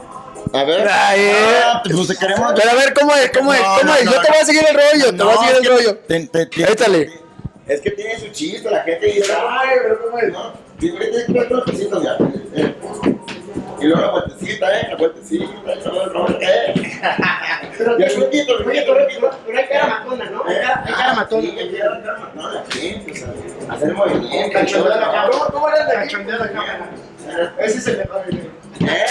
A 0.54 0.64
ver. 0.64 0.88
Eh. 1.16 1.62
Ah, 1.64 1.82
pues 1.84 2.08
te 2.08 2.16
queremos. 2.18 2.54
Pero 2.56 2.72
a 2.72 2.74
ver, 2.76 2.94
¿cómo 2.94 3.16
es? 3.16 3.32
¿Cómo 3.32 3.54
es? 3.54 3.62
No, 3.62 3.68
¿Cómo 3.80 3.84
no, 3.86 3.96
es? 3.96 4.06
no, 4.06 4.12
Yo 4.12 4.22
te 4.22 4.28
no. 4.28 4.34
voy 4.34 4.42
a 4.42 4.46
seguir 4.46 4.64
el 4.68 4.76
rollo, 4.76 5.16
te 5.18 5.24
voy 5.24 5.32
a 5.32 5.36
No, 5.36 5.42
seguir 5.42 5.58
el 5.58 5.66
rollo. 5.66 5.98
te- 6.00 6.28
te- 6.28 6.46
te- 6.48 6.72
Échale. 6.72 7.29
Es 7.70 7.82
que 7.82 7.92
tiene 7.92 8.20
su 8.20 8.28
chiste, 8.30 8.70
la 8.70 8.82
gente 8.84 9.06
dice, 9.06 9.32
ay, 9.48 9.78
pero 9.84 10.02
¿cómo 10.04 10.20
es? 10.20 10.32
¿No? 10.32 10.54
Hay 10.82 11.34
cuatro 11.34 11.64
cositas 11.66 12.02
ya. 12.04 12.18
Eh, 12.56 12.74
Y 13.82 13.86
luego 13.86 14.02
la 14.02 14.12
vueltecita, 14.12 14.80
¿eh? 14.80 14.88
La 14.90 14.96
vueltecita, 14.98 15.46
el 15.74 15.84
rollo, 16.12 16.38
¿eh? 16.42 16.74
Y 16.76 18.04
el 18.04 18.16
ruidito, 18.16 18.58
el 18.58 18.66
ruidito. 18.66 18.94
Pero 19.46 19.58
hay 19.58 19.68
cara 19.68 19.88
matona, 19.88 20.30
¿no? 20.32 20.44
Hay 20.46 20.56
cara, 20.62 20.84
hay 20.86 20.94
cara 20.94 21.14
matona. 21.14 21.42
Sí, 21.42 21.58
hay 21.60 21.80
cara 22.04 22.18
matona, 22.20 22.54
la 22.54 22.64
gente, 22.72 23.12
o 23.12 23.16
sea, 23.16 23.30
hacer 23.76 23.94
movimiento. 23.94 24.52
Cachondeo 24.60 24.90
la 24.90 25.00
cámara. 25.00 25.30
¿Cómo- 25.32 25.46
¿Cómo 25.46 25.70
era 25.70 25.84
aquí? 25.84 25.92
Cachondeo 25.94 26.38
la 26.40 26.48
cámara. 26.52 26.90
Ese 27.60 27.78
es 27.78 27.88
el 27.88 27.98
mejor. 28.00 28.22
¡Eh! 28.82 29.06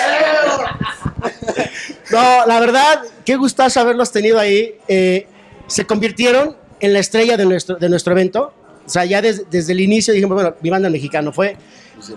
No, 2.11 2.47
la 2.47 2.61
verdad, 2.61 3.03
qué 3.25 3.37
gustazo 3.37 3.81
haberlos 3.81 4.11
tenido 4.13 4.39
ahí. 4.39 4.79
Eh, 4.89 5.27
se 5.67 5.87
convirtieron 5.87 6.57
en 6.81 6.93
la 6.93 6.99
estrella 6.99 7.37
de 7.37 7.45
nuestro, 7.47 7.77
de 7.77 7.89
nuestro 7.89 8.13
evento. 8.13 8.53
O 8.87 8.91
sea, 8.91 9.05
ya 9.05 9.21
des- 9.21 9.45
desde 9.51 9.73
el 9.73 9.81
inicio 9.81 10.15
dijimos, 10.15 10.35
bueno, 10.35 10.55
mi 10.63 10.71
banda 10.71 10.89
mexicano 10.89 11.33
fue 11.33 11.57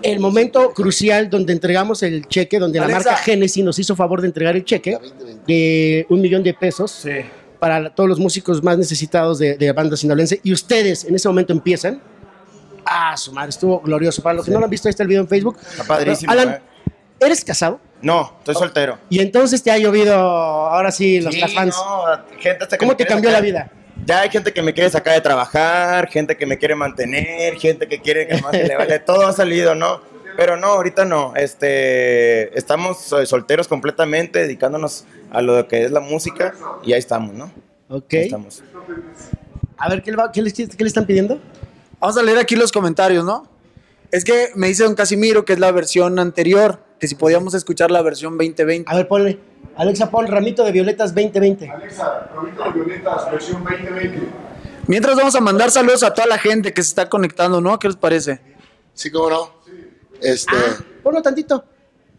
el 0.02 0.20
momento 0.20 0.72
crucial 0.72 1.28
donde 1.28 1.52
entregamos 1.52 2.02
el 2.02 2.26
cheque, 2.28 2.58
donde 2.58 2.78
la 2.78 2.86
Alexa. 2.86 3.10
marca 3.10 3.22
Genesis 3.22 3.64
nos 3.64 3.78
hizo 3.78 3.94
favor 3.96 4.20
de 4.20 4.28
entregar 4.28 4.56
el 4.56 4.64
cheque 4.64 4.96
de 5.46 6.06
un 6.08 6.20
millón 6.20 6.42
de 6.42 6.54
pesos 6.54 7.04
para 7.58 7.78
la- 7.80 7.94
todos 7.94 8.08
los 8.08 8.18
músicos 8.18 8.62
más 8.62 8.78
necesitados 8.78 9.38
de, 9.38 9.56
de 9.56 9.72
banda 9.72 9.96
sinaloense. 9.96 10.40
Y 10.42 10.52
ustedes 10.52 11.04
en 11.04 11.14
ese 11.14 11.28
momento 11.28 11.52
empiezan. 11.52 12.00
Ah, 12.84 13.16
su 13.16 13.32
madre, 13.32 13.50
estuvo 13.50 13.80
glorioso. 13.80 14.22
Para 14.22 14.34
los 14.36 14.44
que 14.44 14.50
no 14.50 14.58
lo 14.58 14.64
han 14.64 14.70
visto, 14.70 14.88
ahí 14.88 14.90
está 14.90 15.02
el 15.02 15.08
video 15.08 15.22
en 15.22 15.28
Facebook. 15.28 15.56
Está 15.70 15.84
padrísimo, 15.84 16.32
Alan, 16.32 16.48
eh. 16.50 16.60
¿eres 17.20 17.44
casado? 17.44 17.80
No, 18.00 18.34
estoy 18.38 18.54
soltero. 18.56 18.98
Y 19.10 19.20
entonces 19.20 19.62
te 19.62 19.70
ha 19.70 19.78
llovido 19.78 20.14
ahora 20.14 20.90
sí 20.90 21.20
los 21.20 21.34
Sí, 21.34 21.40
las 21.40 21.54
fans. 21.54 21.76
no, 21.76 22.04
gente 22.40 22.64
hasta 22.64 22.76
que 22.76 22.84
¿Cómo 22.84 22.96
te 22.96 23.06
cambió 23.06 23.30
la 23.30 23.40
vida? 23.40 23.70
Ya 24.04 24.20
hay 24.20 24.30
gente 24.30 24.52
que 24.52 24.62
me 24.62 24.72
quiere 24.74 24.90
sacar 24.90 25.14
de 25.14 25.20
trabajar, 25.20 26.08
gente 26.08 26.36
que 26.36 26.44
me 26.46 26.58
quiere 26.58 26.74
mantener, 26.74 27.54
gente 27.56 27.86
que 27.88 28.00
quiere 28.00 28.26
que 28.26 28.40
más 28.40 28.52
le 28.52 28.74
vale. 28.76 28.98
Todo 28.98 29.26
ha 29.26 29.32
salido, 29.32 29.74
¿no? 29.74 30.00
Pero 30.36 30.56
no, 30.56 30.68
ahorita 30.68 31.04
no. 31.04 31.34
Este, 31.36 32.56
estamos 32.58 33.12
eh, 33.12 33.26
solteros 33.26 33.68
completamente, 33.68 34.40
dedicándonos 34.40 35.04
a 35.30 35.40
lo 35.42 35.68
que 35.68 35.84
es 35.84 35.90
la 35.92 36.00
música 36.00 36.52
y 36.82 36.92
ahí 36.94 36.98
estamos, 36.98 37.34
¿no? 37.34 37.52
Ok. 37.88 38.12
Ahí 38.14 38.20
estamos. 38.22 38.62
A 39.76 39.88
ver, 39.88 40.02
¿qué 40.02 40.10
le, 40.10 40.16
va- 40.16 40.32
qué 40.32 40.42
le- 40.42 40.52
qué 40.52 40.66
le 40.78 40.86
están 40.88 41.06
pidiendo? 41.06 41.38
Vamos 42.00 42.16
a 42.16 42.22
leer 42.22 42.38
aquí 42.38 42.56
los 42.56 42.72
comentarios, 42.72 43.24
¿no? 43.24 43.46
Es 44.10 44.24
que 44.24 44.48
me 44.56 44.68
dice 44.68 44.84
don 44.84 44.94
Casimiro 44.94 45.44
que 45.44 45.52
es 45.54 45.58
la 45.58 45.70
versión 45.70 46.18
anterior, 46.18 46.80
que 47.02 47.08
si 47.08 47.16
podíamos 47.16 47.52
escuchar 47.54 47.90
la 47.90 48.00
versión 48.00 48.38
2020. 48.38 48.88
A 48.88 48.94
ver, 48.94 49.08
ponle. 49.08 49.36
Alexa, 49.74 50.08
pon 50.08 50.24
Ramito 50.28 50.62
de 50.62 50.70
Violetas 50.70 51.12
2020. 51.12 51.68
Alexa, 51.68 52.30
Ramito 52.32 52.62
de 52.62 52.70
Violetas, 52.70 53.28
versión 53.28 53.64
2020. 53.64 54.18
Mientras 54.86 55.16
vamos 55.16 55.34
a 55.34 55.40
mandar 55.40 55.72
saludos 55.72 56.04
a 56.04 56.14
toda 56.14 56.28
la 56.28 56.38
gente 56.38 56.72
que 56.72 56.80
se 56.80 56.90
está 56.90 57.08
conectando, 57.08 57.60
¿no? 57.60 57.76
¿Qué 57.80 57.88
les 57.88 57.96
parece? 57.96 58.40
Sí, 58.94 59.10
cómo 59.10 59.30
no. 59.30 59.52
Este. 60.20 60.54
Ah, 60.56 60.76
ponlo 61.02 61.20
tantito. 61.22 61.64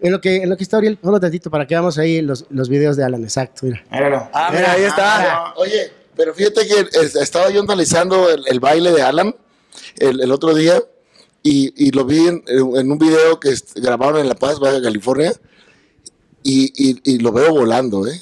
En 0.02 0.12
lo 0.12 0.20
que, 0.20 0.36
en 0.44 0.50
lo 0.50 0.58
que 0.58 0.64
está 0.64 0.80
Uriel, 0.80 0.98
ponlo 0.98 1.18
tantito 1.18 1.50
para 1.50 1.66
que 1.66 1.76
veamos 1.76 1.98
ahí 1.98 2.22
los, 2.22 2.46
los 2.50 2.68
videos 2.68 2.98
de 2.98 3.06
Alan. 3.06 3.24
Exacto, 3.24 3.62
mira. 3.66 3.82
Míralo. 3.90 4.28
Ah, 4.34 4.50
mira, 4.54 4.74
ahí 4.74 4.84
está. 4.84 5.54
Oye, 5.56 5.94
pero 6.14 6.34
fíjate 6.34 6.68
que 6.68 7.00
es- 7.00 7.16
estaba 7.16 7.50
yo 7.52 7.62
analizando 7.62 8.30
el, 8.30 8.44
el 8.50 8.60
baile 8.60 8.92
de 8.92 9.02
Alan 9.02 9.34
el, 9.98 10.20
el 10.20 10.30
otro 10.34 10.54
día 10.54 10.74
y, 11.44 11.74
y 11.88 11.92
lo 11.92 12.06
vi 12.06 12.26
en, 12.28 12.44
en 12.48 12.92
un 12.92 12.98
video 12.98 13.40
que 13.40 13.54
grabaron 13.76 14.20
en 14.22 14.30
La 14.30 14.36
Paz, 14.36 14.60
Baja 14.60 14.82
California, 14.82 15.34
y, 16.42 16.74
y- 16.92 17.00
y 17.04 17.20
lo 17.20 17.32
veo 17.32 17.52
volando, 17.54 18.08
¿eh? 18.08 18.20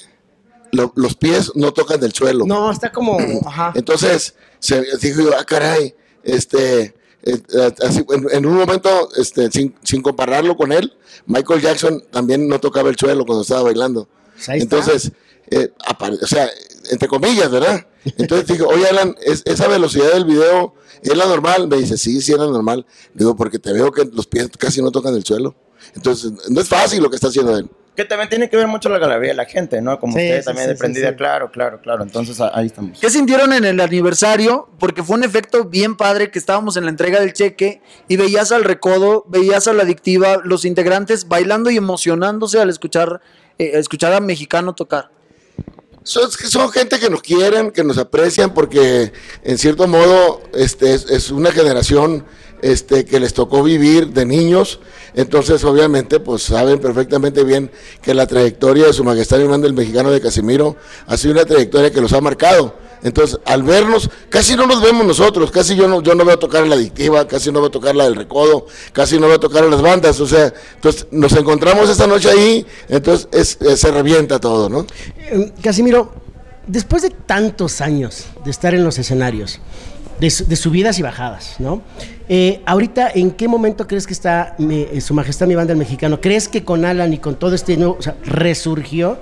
lo- 0.72 0.92
los 0.96 1.14
pies 1.14 1.52
no 1.54 1.72
tocan 1.72 2.00
del 2.00 2.12
suelo. 2.12 2.44
No, 2.46 2.70
está 2.70 2.90
como. 2.92 3.18
Ajá. 3.46 3.72
Entonces, 3.74 4.34
se 4.58 4.82
dijo 5.00 5.22
yo, 5.22 5.30
ah, 5.38 5.44
caray, 5.44 5.94
este, 6.22 6.82
eh, 6.82 6.94
eh, 7.24 7.74
así, 7.82 8.04
en, 8.10 8.26
en 8.30 8.46
un 8.46 8.54
momento, 8.54 9.08
este, 9.16 9.50
sin, 9.50 9.74
sin 9.82 10.02
compararlo 10.02 10.56
con 10.56 10.72
él, 10.72 10.92
Michael 11.26 11.60
Jackson 11.60 12.02
también 12.10 12.48
no 12.48 12.58
tocaba 12.60 12.88
el 12.90 12.96
suelo 12.96 13.24
cuando 13.26 13.42
estaba 13.42 13.62
bailando. 13.62 14.08
Pues. 14.34 14.48
Entonces, 14.62 15.12
eh, 15.52 15.72
apare- 15.86 16.18
o 16.22 16.26
sea, 16.26 16.48
entre 16.90 17.08
comillas, 17.08 17.50
¿verdad? 17.50 17.86
Entonces 18.18 18.46
dije, 18.46 18.62
oye, 18.62 18.86
Alan, 18.88 19.14
¿es- 19.24 19.42
esa 19.44 19.68
velocidad 19.68 20.12
del 20.12 20.24
video 20.24 20.74
es 21.02 21.16
la 21.16 21.26
normal. 21.26 21.68
Me 21.68 21.76
dice, 21.76 21.96
sí, 21.96 22.20
sí, 22.20 22.32
es 22.32 22.38
la 22.38 22.46
normal. 22.46 22.84
Digo, 23.14 23.36
porque 23.36 23.58
te 23.58 23.72
veo 23.72 23.92
que 23.92 24.04
los 24.12 24.26
pies 24.26 24.48
casi 24.58 24.82
no 24.82 24.90
tocan 24.90 25.14
el 25.14 25.24
suelo. 25.24 25.54
Entonces, 25.94 26.32
no 26.48 26.60
es 26.60 26.68
fácil 26.68 27.02
lo 27.02 27.10
que 27.10 27.16
está 27.16 27.28
haciendo 27.28 27.56
él. 27.56 27.68
Que 27.94 28.06
también 28.06 28.30
tiene 28.30 28.48
que 28.48 28.56
ver 28.56 28.66
mucho 28.68 28.88
la 28.88 28.98
galería 28.98 29.28
de 29.32 29.34
la 29.34 29.44
gente, 29.44 29.82
¿no? 29.82 30.00
Como 30.00 30.14
Sí, 30.14 30.20
ustedes 30.20 30.44
sí, 30.44 30.46
también 30.46 30.66
sí, 30.68 30.72
de 30.72 30.78
prendida, 30.78 31.06
sí, 31.08 31.12
sí. 31.12 31.16
claro, 31.18 31.50
claro, 31.52 31.80
claro. 31.82 32.02
Entonces 32.02 32.40
ahí 32.40 32.66
estamos. 32.66 32.98
¿Qué 32.98 33.10
sintieron 33.10 33.52
en 33.52 33.64
el 33.66 33.78
aniversario? 33.80 34.70
Porque 34.78 35.02
fue 35.02 35.16
un 35.16 35.24
efecto 35.24 35.64
bien 35.66 35.96
padre 35.96 36.30
que 36.30 36.38
estábamos 36.38 36.78
en 36.78 36.84
la 36.84 36.90
entrega 36.90 37.20
del 37.20 37.34
cheque 37.34 37.82
y 38.08 38.16
veías 38.16 38.50
al 38.50 38.64
recodo, 38.64 39.24
veías 39.28 39.68
a 39.68 39.74
la 39.74 39.82
adictiva, 39.82 40.38
los 40.42 40.64
integrantes 40.64 41.28
bailando 41.28 41.68
y 41.70 41.76
emocionándose 41.76 42.58
al 42.60 42.70
escuchar, 42.70 43.20
eh, 43.58 43.72
escuchar 43.74 44.14
a 44.14 44.20
mexicano 44.20 44.74
tocar. 44.74 45.10
Son, 46.04 46.70
gente 46.72 46.98
que 46.98 47.08
nos 47.08 47.22
quieren, 47.22 47.70
que 47.70 47.84
nos 47.84 47.98
aprecian, 47.98 48.54
porque 48.54 49.12
en 49.44 49.58
cierto 49.58 49.86
modo 49.86 50.42
este, 50.54 50.94
es, 50.94 51.08
es 51.10 51.30
una 51.30 51.52
generación 51.52 52.24
este, 52.62 53.04
que 53.04 53.20
les 53.20 53.34
tocó 53.34 53.62
vivir 53.62 54.08
de 54.08 54.24
niños. 54.24 54.80
Entonces, 55.14 55.62
obviamente, 55.64 56.20
pues 56.20 56.44
saben 56.44 56.80
perfectamente 56.80 57.44
bien 57.44 57.70
que 58.00 58.14
la 58.14 58.26
trayectoria 58.26 58.86
de 58.86 58.92
Su 58.92 59.04
Majestad 59.04 59.40
el 59.40 59.46
Imán 59.46 59.60
del 59.60 59.74
Mexicano 59.74 60.10
de 60.10 60.20
Casimiro 60.20 60.76
ha 61.06 61.16
sido 61.16 61.34
una 61.34 61.44
trayectoria 61.44 61.90
que 61.90 62.00
los 62.00 62.12
ha 62.12 62.20
marcado. 62.20 62.74
Entonces, 63.02 63.38
al 63.44 63.62
vernos, 63.64 64.08
casi 64.28 64.54
no 64.54 64.66
nos 64.66 64.80
vemos 64.80 65.04
nosotros, 65.04 65.50
casi 65.50 65.74
yo 65.74 65.88
no, 65.88 66.02
yo 66.02 66.14
no 66.14 66.24
veo 66.24 66.38
tocar 66.38 66.62
a 66.62 66.66
la 66.66 66.76
adictiva, 66.76 67.26
casi 67.26 67.50
no 67.50 67.60
veo 67.60 67.70
tocar 67.70 67.96
la 67.96 68.04
del 68.04 68.14
recodo, 68.14 68.66
casi 68.92 69.18
no 69.18 69.26
veo 69.28 69.40
tocar 69.40 69.64
a 69.64 69.68
las 69.68 69.82
bandas, 69.82 70.20
o 70.20 70.26
sea, 70.26 70.52
entonces 70.76 71.06
nos 71.10 71.32
encontramos 71.32 71.90
esta 71.90 72.06
noche 72.06 72.30
ahí, 72.30 72.64
entonces 72.88 73.28
es- 73.32 73.58
eh, 73.60 73.76
se 73.76 73.90
revienta 73.90 74.38
todo, 74.38 74.68
¿no? 74.68 74.86
Eh, 75.18 75.52
Casimiro, 75.62 76.12
después 76.66 77.02
de 77.02 77.10
tantos 77.10 77.80
años 77.80 78.26
de 78.44 78.50
estar 78.52 78.72
en 78.74 78.84
los 78.84 78.96
escenarios, 78.98 79.58
de, 80.20 80.30
su- 80.30 80.46
de 80.46 80.54
subidas 80.54 80.96
y 81.00 81.02
bajadas, 81.02 81.56
¿no? 81.58 81.82
Eh, 82.28 82.62
ahorita, 82.66 83.10
¿en 83.12 83.32
qué 83.32 83.48
momento 83.48 83.88
crees 83.88 84.06
que 84.06 84.12
está 84.12 84.54
mi- 84.58 84.86
eh, 84.92 85.00
Su 85.00 85.12
Majestad 85.12 85.48
mi 85.48 85.56
banda 85.56 85.72
el 85.72 85.78
mexicano? 85.78 86.20
¿Crees 86.20 86.46
que 86.46 86.64
con 86.64 86.84
Alan 86.84 87.12
y 87.12 87.18
con 87.18 87.34
todo 87.34 87.56
este 87.56 87.76
nuevo, 87.76 87.96
o 87.98 88.02
sea, 88.02 88.14
resurgió? 88.24 89.18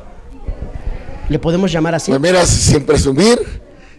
¿Le 1.31 1.39
podemos 1.39 1.71
llamar 1.73 1.95
así? 1.95 2.11
Pues 2.11 2.21
mira, 2.21 2.45
sin 2.45 2.85
presumir, 2.85 3.39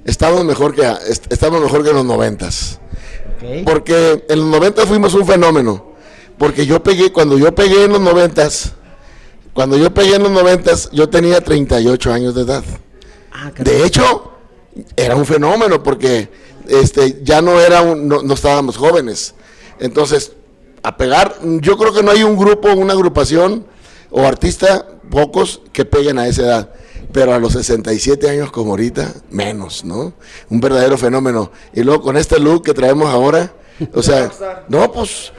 estamos 0.05 0.43
mejor 0.45 0.73
que 0.75 0.81
est- 1.07 1.31
estamos 1.31 1.61
mejor 1.61 1.83
que 1.83 1.89
en 1.89 1.95
los 1.95 2.05
noventas. 2.05 2.79
Porque 3.65 4.25
en 4.29 4.39
los 4.39 4.47
noventas 4.47 4.85
fuimos 4.85 5.13
un 5.13 5.25
fenómeno. 5.25 5.91
Porque 6.37 6.65
yo 6.65 6.81
pegué, 6.83 7.11
cuando 7.11 7.37
yo 7.37 7.53
pegué 7.53 7.85
en 7.85 7.91
los 7.91 8.01
noventas, 8.01 8.73
cuando 9.53 9.77
yo 9.77 9.93
pegué 9.93 10.15
en 10.15 10.23
los 10.23 10.31
noventas, 10.31 10.89
yo 10.91 11.09
tenía 11.09 11.41
38 11.41 12.11
años 12.13 12.35
de 12.35 12.41
edad. 12.41 12.63
Ah. 13.33 13.51
De 13.57 13.83
hecho, 13.85 14.31
era 14.95 15.15
un 15.15 15.25
fenómeno 15.25 15.81
porque 15.83 16.29
este, 16.67 17.19
ya 17.23 17.41
no 17.41 17.59
era 17.59 17.81
un- 17.81 18.07
no, 18.07 18.21
no 18.21 18.33
estábamos 18.33 18.77
jóvenes. 18.77 19.33
Entonces, 19.79 20.33
a 20.83 20.97
pegar, 20.97 21.35
yo 21.61 21.77
creo 21.77 21.93
que 21.93 22.03
no 22.03 22.11
hay 22.11 22.23
un 22.23 22.37
grupo, 22.37 22.71
una 22.73 22.93
agrupación 22.93 23.65
o 24.09 24.21
artista, 24.25 24.87
pocos, 25.09 25.61
que 25.73 25.85
peguen 25.85 26.17
a 26.19 26.27
esa 26.27 26.41
edad. 26.43 26.69
Pero 27.11 27.33
a 27.33 27.39
los 27.39 27.53
67 27.53 28.29
años 28.29 28.51
como 28.51 28.71
ahorita, 28.71 29.13
menos, 29.29 29.83
¿no? 29.83 30.13
Un 30.49 30.59
verdadero 30.61 30.97
fenómeno. 30.97 31.51
Y 31.73 31.81
luego 31.81 32.01
con 32.01 32.17
este 32.17 32.39
look 32.39 32.63
que 32.63 32.73
traemos 32.73 33.09
ahora, 33.09 33.53
o 33.93 34.01
sea, 34.01 34.31
no, 34.69 34.91
pues, 34.91 35.33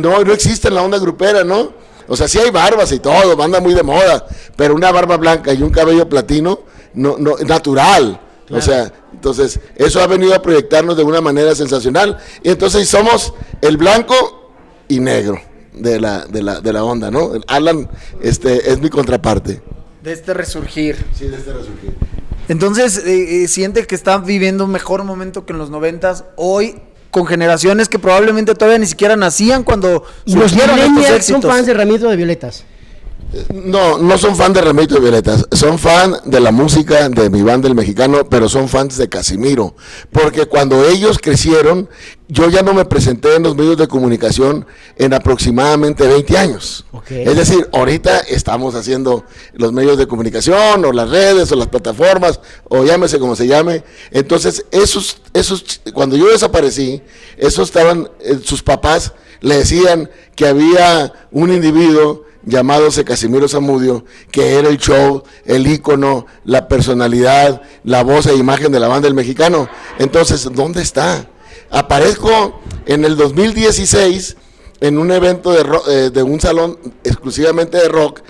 no, 0.00 0.24
no 0.24 0.32
existe 0.32 0.68
en 0.68 0.74
la 0.74 0.82
onda 0.82 0.98
grupera, 0.98 1.44
¿no? 1.44 1.72
O 2.08 2.16
sea, 2.16 2.26
sí 2.26 2.38
hay 2.38 2.50
barbas 2.50 2.90
y 2.92 3.00
todo, 3.00 3.40
anda 3.42 3.60
muy 3.60 3.74
de 3.74 3.82
moda, 3.82 4.26
pero 4.56 4.74
una 4.74 4.90
barba 4.90 5.16
blanca 5.18 5.52
y 5.52 5.62
un 5.62 5.70
cabello 5.70 6.08
platino, 6.08 6.60
no, 6.94 7.16
no, 7.18 7.36
natural. 7.46 8.20
O 8.50 8.62
sea, 8.62 8.90
entonces, 9.12 9.60
eso 9.76 10.00
ha 10.00 10.06
venido 10.06 10.34
a 10.34 10.40
proyectarnos 10.40 10.96
de 10.96 11.02
una 11.02 11.20
manera 11.20 11.54
sensacional. 11.54 12.16
Y 12.42 12.48
entonces 12.48 12.88
somos 12.88 13.34
el 13.60 13.76
blanco 13.76 14.52
y 14.88 15.00
negro 15.00 15.38
de 15.74 16.00
la, 16.00 16.24
de 16.24 16.42
la, 16.42 16.60
de 16.60 16.72
la 16.72 16.84
onda, 16.84 17.10
¿no? 17.10 17.32
Alan 17.46 17.88
este, 18.22 18.70
es 18.70 18.80
mi 18.80 18.88
contraparte. 18.88 19.60
De 20.08 20.14
este 20.14 20.32
resurgir. 20.32 20.96
Sí, 21.14 21.28
de 21.28 21.36
este 21.36 21.52
resurgir. 21.52 21.92
Entonces, 22.48 22.96
eh, 23.04 23.44
eh, 23.44 23.48
siente 23.48 23.86
que 23.86 23.94
está 23.94 24.16
viviendo 24.16 24.64
un 24.64 24.70
mejor 24.70 25.04
momento 25.04 25.44
que 25.44 25.52
en 25.52 25.58
los 25.58 25.68
noventas, 25.68 26.24
hoy 26.36 26.80
con 27.10 27.26
generaciones 27.26 27.90
que 27.90 27.98
probablemente 27.98 28.54
todavía 28.54 28.78
ni 28.78 28.86
siquiera 28.86 29.16
nacían 29.16 29.64
cuando 29.64 30.04
Y 30.24 30.34
los 30.34 30.50
surgieron 30.50 30.78
estos 30.78 30.92
millennials 30.92 31.26
son 31.26 31.36
éxitos. 31.36 31.52
fans 31.52 31.66
de 31.66 31.74
Ramito 31.74 32.08
de 32.08 32.16
Violetas. 32.16 32.64
No, 33.52 33.98
no 33.98 34.16
son 34.16 34.36
fan 34.36 34.54
de 34.54 34.62
Remito 34.62 34.94
de 34.94 35.02
Violetas, 35.02 35.46
son 35.52 35.78
fan 35.78 36.16
de 36.24 36.40
la 36.40 36.50
música 36.50 37.10
de 37.10 37.28
mi 37.28 37.42
banda 37.42 37.68
el 37.68 37.74
mexicano, 37.74 38.26
pero 38.28 38.48
son 38.48 38.68
fans 38.70 38.96
de 38.96 39.10
Casimiro, 39.10 39.76
porque 40.12 40.46
cuando 40.46 40.88
ellos 40.88 41.18
crecieron, 41.18 41.90
yo 42.28 42.48
ya 42.48 42.62
no 42.62 42.72
me 42.72 42.86
presenté 42.86 43.36
en 43.36 43.42
los 43.42 43.54
medios 43.54 43.76
de 43.76 43.86
comunicación 43.86 44.64
en 44.96 45.12
aproximadamente 45.12 46.06
20 46.06 46.38
años. 46.38 46.86
Es 47.10 47.36
decir, 47.36 47.68
ahorita 47.72 48.20
estamos 48.20 48.74
haciendo 48.74 49.24
los 49.52 49.72
medios 49.72 49.98
de 49.98 50.06
comunicación 50.06 50.84
o 50.84 50.92
las 50.92 51.10
redes 51.10 51.52
o 51.52 51.56
las 51.56 51.68
plataformas 51.68 52.40
o 52.64 52.84
llámese 52.84 53.18
como 53.18 53.36
se 53.36 53.46
llame. 53.46 53.82
Entonces, 54.10 54.64
esos 54.70 55.20
esos 55.34 55.80
cuando 55.92 56.16
yo 56.16 56.28
desaparecí, 56.28 57.02
esos 57.36 57.68
estaban 57.68 58.10
eh, 58.20 58.38
sus 58.42 58.62
papás 58.62 59.12
le 59.40 59.56
decían 59.56 60.10
que 60.34 60.46
había 60.46 61.12
un 61.30 61.52
individuo 61.52 62.27
llamado 62.48 62.90
C. 62.90 63.04
Casimiro 63.04 63.48
Zamudio, 63.48 64.04
que 64.30 64.54
era 64.54 64.68
el 64.68 64.78
show, 64.78 65.22
el 65.44 65.66
ícono, 65.66 66.26
la 66.44 66.68
personalidad, 66.68 67.62
la 67.84 68.02
voz 68.02 68.26
e 68.26 68.34
imagen 68.34 68.72
de 68.72 68.80
la 68.80 68.88
banda 68.88 69.06
del 69.06 69.14
mexicano. 69.14 69.68
Entonces, 69.98 70.48
¿dónde 70.52 70.82
está? 70.82 71.28
Aparezco 71.70 72.60
en 72.86 73.04
el 73.04 73.16
2016 73.16 74.36
en 74.80 74.98
un 74.98 75.10
evento 75.10 75.52
de, 75.52 75.64
eh, 75.88 76.10
de 76.10 76.22
un 76.22 76.40
salón 76.40 76.78
exclusivamente 77.04 77.78
de 77.78 77.88
rock, 77.88 78.20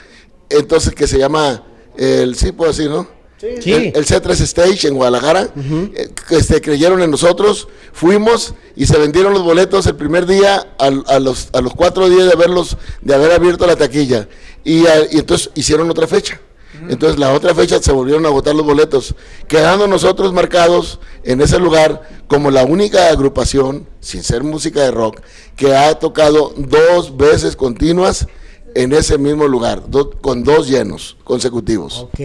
entonces 0.51 0.95
que 0.95 1.07
se 1.07 1.19
llama 1.19 1.65
el, 1.97 2.37
sí 2.37 2.53
puedo 2.53 2.71
decir, 2.71 2.91
¿no? 2.91 3.18
Sí. 3.41 3.73
El, 3.73 3.83
el 3.97 4.05
C3 4.07 4.31
Stage 4.43 4.89
en 4.89 4.95
Guadalajara, 4.95 5.49
eh, 5.95 6.09
que 6.17 6.61
creyeron 6.61 7.01
en 7.03 7.11
nosotros, 7.11 7.69
fuimos 7.93 8.55
y 8.75 8.87
se 8.87 8.99
vendieron 8.99 9.33
los 9.33 9.43
boletos 9.45 9.87
el 9.87 9.95
primer 9.97 10.27
día 10.27 10.67
a, 10.79 10.91
los, 11.21 11.49
a 11.53 11.61
los 11.61 11.73
cuatro 11.75 12.09
días 12.09 12.27
de 12.27 12.33
haberlos, 12.33 12.77
de 13.01 13.15
haber 13.15 13.31
abierto 13.33 13.67
la 13.67 13.77
taquilla. 13.77 14.29
Y, 14.65 14.87
a- 14.87 15.05
y 15.13 15.19
entonces 15.19 15.51
hicieron 15.55 15.89
otra 15.91 16.07
fecha. 16.07 16.41
Entonces 16.89 17.19
la 17.19 17.33
otra 17.33 17.55
fecha 17.55 17.83
se 17.83 17.91
volvieron 17.93 18.25
a 18.27 18.29
agotar 18.29 18.55
los 18.55 18.65
boletos, 18.65 19.15
quedando 19.49 19.89
nosotros 19.89 20.33
marcados 20.33 21.01
en 21.25 21.41
ese 21.41 21.59
lugar 21.59 22.03
como 22.29 22.51
la 22.51 22.65
única 22.65 23.09
agrupación, 23.09 23.87
sin 24.01 24.23
ser 24.23 24.45
música 24.45 24.83
de 24.83 24.91
rock, 24.93 25.21
que 25.57 25.75
ha 25.75 25.99
tocado 25.99 26.53
dos 26.57 27.17
veces 27.17 27.57
continuas 27.57 28.27
en 28.75 28.93
ese 28.93 29.17
mismo 29.19 29.49
lugar, 29.49 29.89
do- 29.91 30.11
con 30.21 30.45
dos 30.45 30.69
llenos 30.69 31.17
consecutivos. 31.25 32.01
Ok. 32.01 32.21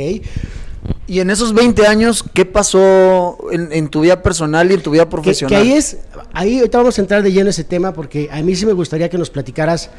Y 1.07 1.19
en 1.19 1.29
esos 1.29 1.53
20 1.53 1.85
años, 1.85 2.23
¿qué 2.33 2.45
pasó 2.45 3.37
en, 3.51 3.71
en 3.71 3.89
tu 3.89 4.01
vida 4.01 4.21
personal 4.23 4.69
y 4.71 4.75
en 4.75 4.81
tu 4.81 4.91
vida 4.91 5.03
Que, 5.05 5.11
profesional? 5.11 5.49
que 5.49 5.69
ahí 5.69 5.73
es, 5.73 5.97
ahí 6.33 6.57
ahorita 6.59 6.77
vamos 6.77 6.97
a 6.97 7.01
entrar 7.01 7.23
de 7.23 7.31
lleno 7.31 7.49
ese 7.49 7.63
tema 7.63 7.93
porque 7.93 8.29
a 8.31 8.41
mí 8.41 8.55
sí 8.55 8.65
me 8.65 8.73
gustaría 8.73 9.09
que 9.09 9.17
nos 9.17 9.29
platicaras 9.29 9.89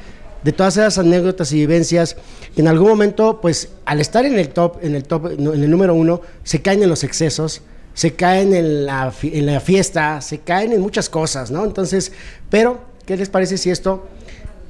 de 0.43 0.53
todas 0.53 0.77
esas 0.77 0.99
anécdotas 0.99 1.53
y 1.53 1.57
vivencias 1.57 2.17
que 2.55 2.61
en 2.61 2.69
algún 2.69 2.89
momento, 2.89 3.41
pues 3.41 3.71
al 3.87 4.01
estar 4.01 4.27
en 4.27 4.39
el 4.39 4.51
top, 4.51 4.79
en 4.83 4.95
el 4.95 5.05
top, 5.05 5.33
en 5.33 5.47
el 5.47 5.71
número 5.71 5.95
uno, 5.95 6.21
se 6.43 6.61
caen 6.61 6.83
en 6.83 6.91
los 6.91 7.03
excesos, 7.03 7.63
se 7.95 8.15
caen 8.15 8.55
en 8.55 8.85
la, 8.87 9.13
en 9.23 9.47
la 9.47 9.61
fiesta, 9.61 10.21
se 10.21 10.39
caen 10.41 10.73
en 10.73 10.81
muchas 10.81 11.09
cosas, 11.09 11.51
¿no? 11.51 11.65
Entonces, 11.65 12.13
pero, 12.51 12.81
¿qué 13.07 13.17
les 13.17 13.31
parece 13.31 13.57
si 13.57 13.71
esto 13.71 14.07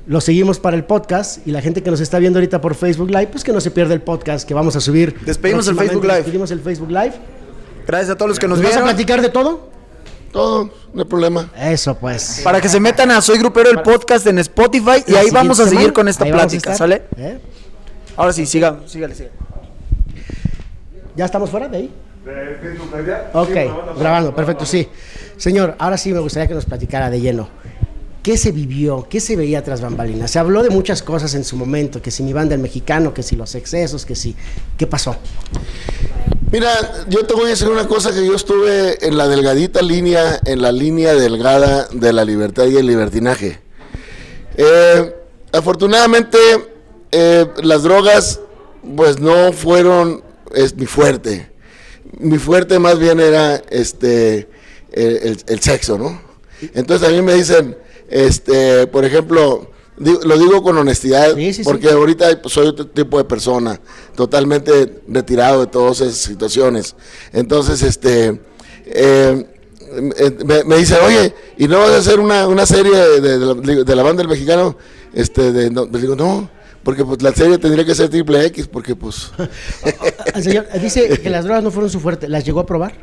lo 0.06 0.20
seguimos 0.20 0.58
para 0.58 0.76
el 0.76 0.84
podcast 0.84 1.46
y 1.46 1.50
la 1.50 1.62
gente 1.62 1.82
que 1.82 1.90
nos 1.90 2.00
está 2.00 2.18
viendo 2.18 2.38
ahorita 2.38 2.60
por 2.60 2.74
Facebook 2.74 3.08
Live, 3.10 3.28
pues 3.28 3.42
que 3.44 3.52
no 3.52 3.60
se 3.60 3.70
pierda 3.70 3.94
el 3.94 4.02
podcast 4.02 4.46
que 4.46 4.52
vamos 4.54 4.76
a 4.76 4.80
subir. 4.80 5.18
Despedimos 5.24 5.66
el. 5.68 5.76
Facebook 5.76 6.04
Live. 6.04 6.16
Despedimos 6.16 6.50
el 6.50 6.60
Facebook 6.60 6.90
Live. 6.90 7.12
Gracias 7.86 8.10
a 8.10 8.16
todos 8.16 8.28
los 8.30 8.38
que 8.38 8.48
nos 8.48 8.58
¿Nos 8.58 8.64
vas 8.66 8.76
a 8.76 8.80
vieron. 8.80 8.94
platicar 8.94 9.22
de 9.22 9.28
todo? 9.28 9.68
Todo, 10.32 10.70
no 10.92 11.02
hay 11.02 11.08
problema. 11.08 11.48
Eso 11.56 11.94
pues. 11.96 12.40
Para 12.42 12.60
que 12.60 12.68
se 12.68 12.80
metan 12.80 13.10
a 13.12 13.20
Soy 13.20 13.38
Grupero 13.38 13.70
el 13.70 13.82
podcast 13.82 14.26
en 14.26 14.38
Spotify 14.40 15.04
y 15.06 15.14
ahí 15.14 15.30
vamos 15.30 15.60
a 15.60 15.68
seguir 15.68 15.92
con 15.92 16.08
esta 16.08 16.24
plática. 16.24 16.74
¿sale? 16.74 17.02
¿Eh? 17.16 17.38
Ahora 18.16 18.32
sí, 18.32 18.44
siga, 18.44 18.80
sígale, 18.86 19.14
sígale. 19.14 19.34
¿Ya 21.16 21.24
estamos 21.24 21.50
fuera 21.50 21.68
de 21.68 21.76
ahí? 21.76 21.90
De 22.24 22.58
Facebook, 22.60 23.06
¿ya? 23.06 23.30
Ok, 23.32 23.48
Sí, 23.48 24.00
grabando, 24.00 24.34
perfecto, 24.34 24.66
sí. 24.66 24.88
Señor, 25.36 25.76
ahora 25.78 25.96
sí 25.96 26.12
me 26.12 26.18
gustaría 26.20 26.48
que 26.48 26.54
nos 26.54 26.64
platicara 26.64 27.10
de 27.10 27.20
lleno. 27.20 27.48
¿Qué 28.24 28.38
se 28.38 28.52
vivió? 28.52 29.06
¿Qué 29.06 29.20
se 29.20 29.36
veía 29.36 29.62
tras 29.62 29.82
bambalinas? 29.82 30.30
Se 30.30 30.38
habló 30.38 30.62
de 30.62 30.70
muchas 30.70 31.02
cosas 31.02 31.34
en 31.34 31.44
su 31.44 31.56
momento, 31.56 32.00
que 32.00 32.10
si 32.10 32.22
mi 32.22 32.32
banda 32.32 32.54
el 32.54 32.60
mexicano, 32.62 33.12
que 33.12 33.22
si 33.22 33.36
los 33.36 33.54
excesos, 33.54 34.06
que 34.06 34.16
si... 34.16 34.34
¿Qué 34.78 34.86
pasó? 34.86 35.14
Mira, 36.50 36.70
yo 37.10 37.26
te 37.26 37.34
voy 37.34 37.44
a 37.44 37.48
decir 37.48 37.68
una 37.68 37.86
cosa 37.86 38.14
que 38.14 38.24
yo 38.24 38.34
estuve 38.34 39.06
en 39.06 39.18
la 39.18 39.28
delgadita 39.28 39.82
línea, 39.82 40.40
en 40.46 40.62
la 40.62 40.72
línea 40.72 41.12
delgada 41.12 41.86
de 41.92 42.14
la 42.14 42.24
libertad 42.24 42.64
y 42.64 42.78
el 42.78 42.86
libertinaje. 42.86 43.60
Eh, 44.56 45.14
afortunadamente, 45.52 46.38
eh, 47.12 47.46
las 47.62 47.82
drogas, 47.82 48.40
pues 48.96 49.20
no 49.20 49.52
fueron 49.52 50.24
es 50.54 50.74
mi 50.74 50.86
fuerte. 50.86 51.50
Mi 52.18 52.38
fuerte 52.38 52.78
más 52.78 52.98
bien 52.98 53.20
era 53.20 53.56
este 53.68 54.48
el, 54.92 55.44
el 55.46 55.60
sexo, 55.60 55.98
¿no? 55.98 56.22
Entonces 56.72 57.06
a 57.06 57.12
mí 57.12 57.20
me 57.20 57.34
dicen, 57.34 57.76
este, 58.08 58.86
por 58.86 59.04
ejemplo, 59.04 59.70
Digo- 59.96 60.22
lo 60.24 60.36
digo 60.36 60.60
con 60.60 60.76
honestidad, 60.76 61.36
Sí, 61.36 61.52
sí, 61.52 61.54
sí. 61.54 61.62
porque 61.62 61.88
ahorita 61.88 62.42
pues, 62.42 62.52
soy 62.52 62.66
otro 62.66 62.84
tipo 62.88 63.16
de 63.16 63.22
persona, 63.24 63.80
totalmente 64.16 65.02
retirado 65.06 65.60
de 65.60 65.66
todas 65.68 66.00
esas 66.00 66.16
situaciones. 66.16 66.96
Entonces, 67.32 67.80
este, 67.82 68.40
eh, 68.86 69.46
me, 70.44 70.64
me 70.64 70.76
dice, 70.78 70.96
oye, 70.98 71.32
¿y 71.58 71.68
no 71.68 71.78
vas 71.78 71.90
a 71.90 71.98
hacer 71.98 72.18
una, 72.18 72.48
una 72.48 72.66
serie 72.66 72.90
de, 72.92 73.20
de 73.20 73.38
la, 73.38 73.84
de 73.84 73.94
la 73.96 74.02
banda 74.02 74.20
del 74.22 74.28
mexicano? 74.28 74.76
Este, 75.12 75.52
de, 75.52 75.70
no, 75.70 75.86
le 75.86 76.00
digo, 76.00 76.16
no, 76.16 76.50
porque 76.82 77.04
pues 77.04 77.22
la 77.22 77.32
serie 77.32 77.56
tendría 77.58 77.84
que 77.84 77.94
ser 77.94 78.08
triple 78.08 78.44
X, 78.46 78.66
porque 78.66 78.96
pues... 78.96 79.30
El 80.34 80.42
señor 80.42 80.66
dice 80.82 81.06
que 81.20 81.30
las 81.30 81.44
drogas 81.44 81.62
no 81.62 81.70
fueron 81.70 81.88
su 81.88 82.00
fuerte. 82.00 82.26
¿Las 82.26 82.44
llegó 82.44 82.58
a 82.58 82.66
probar? 82.66 82.94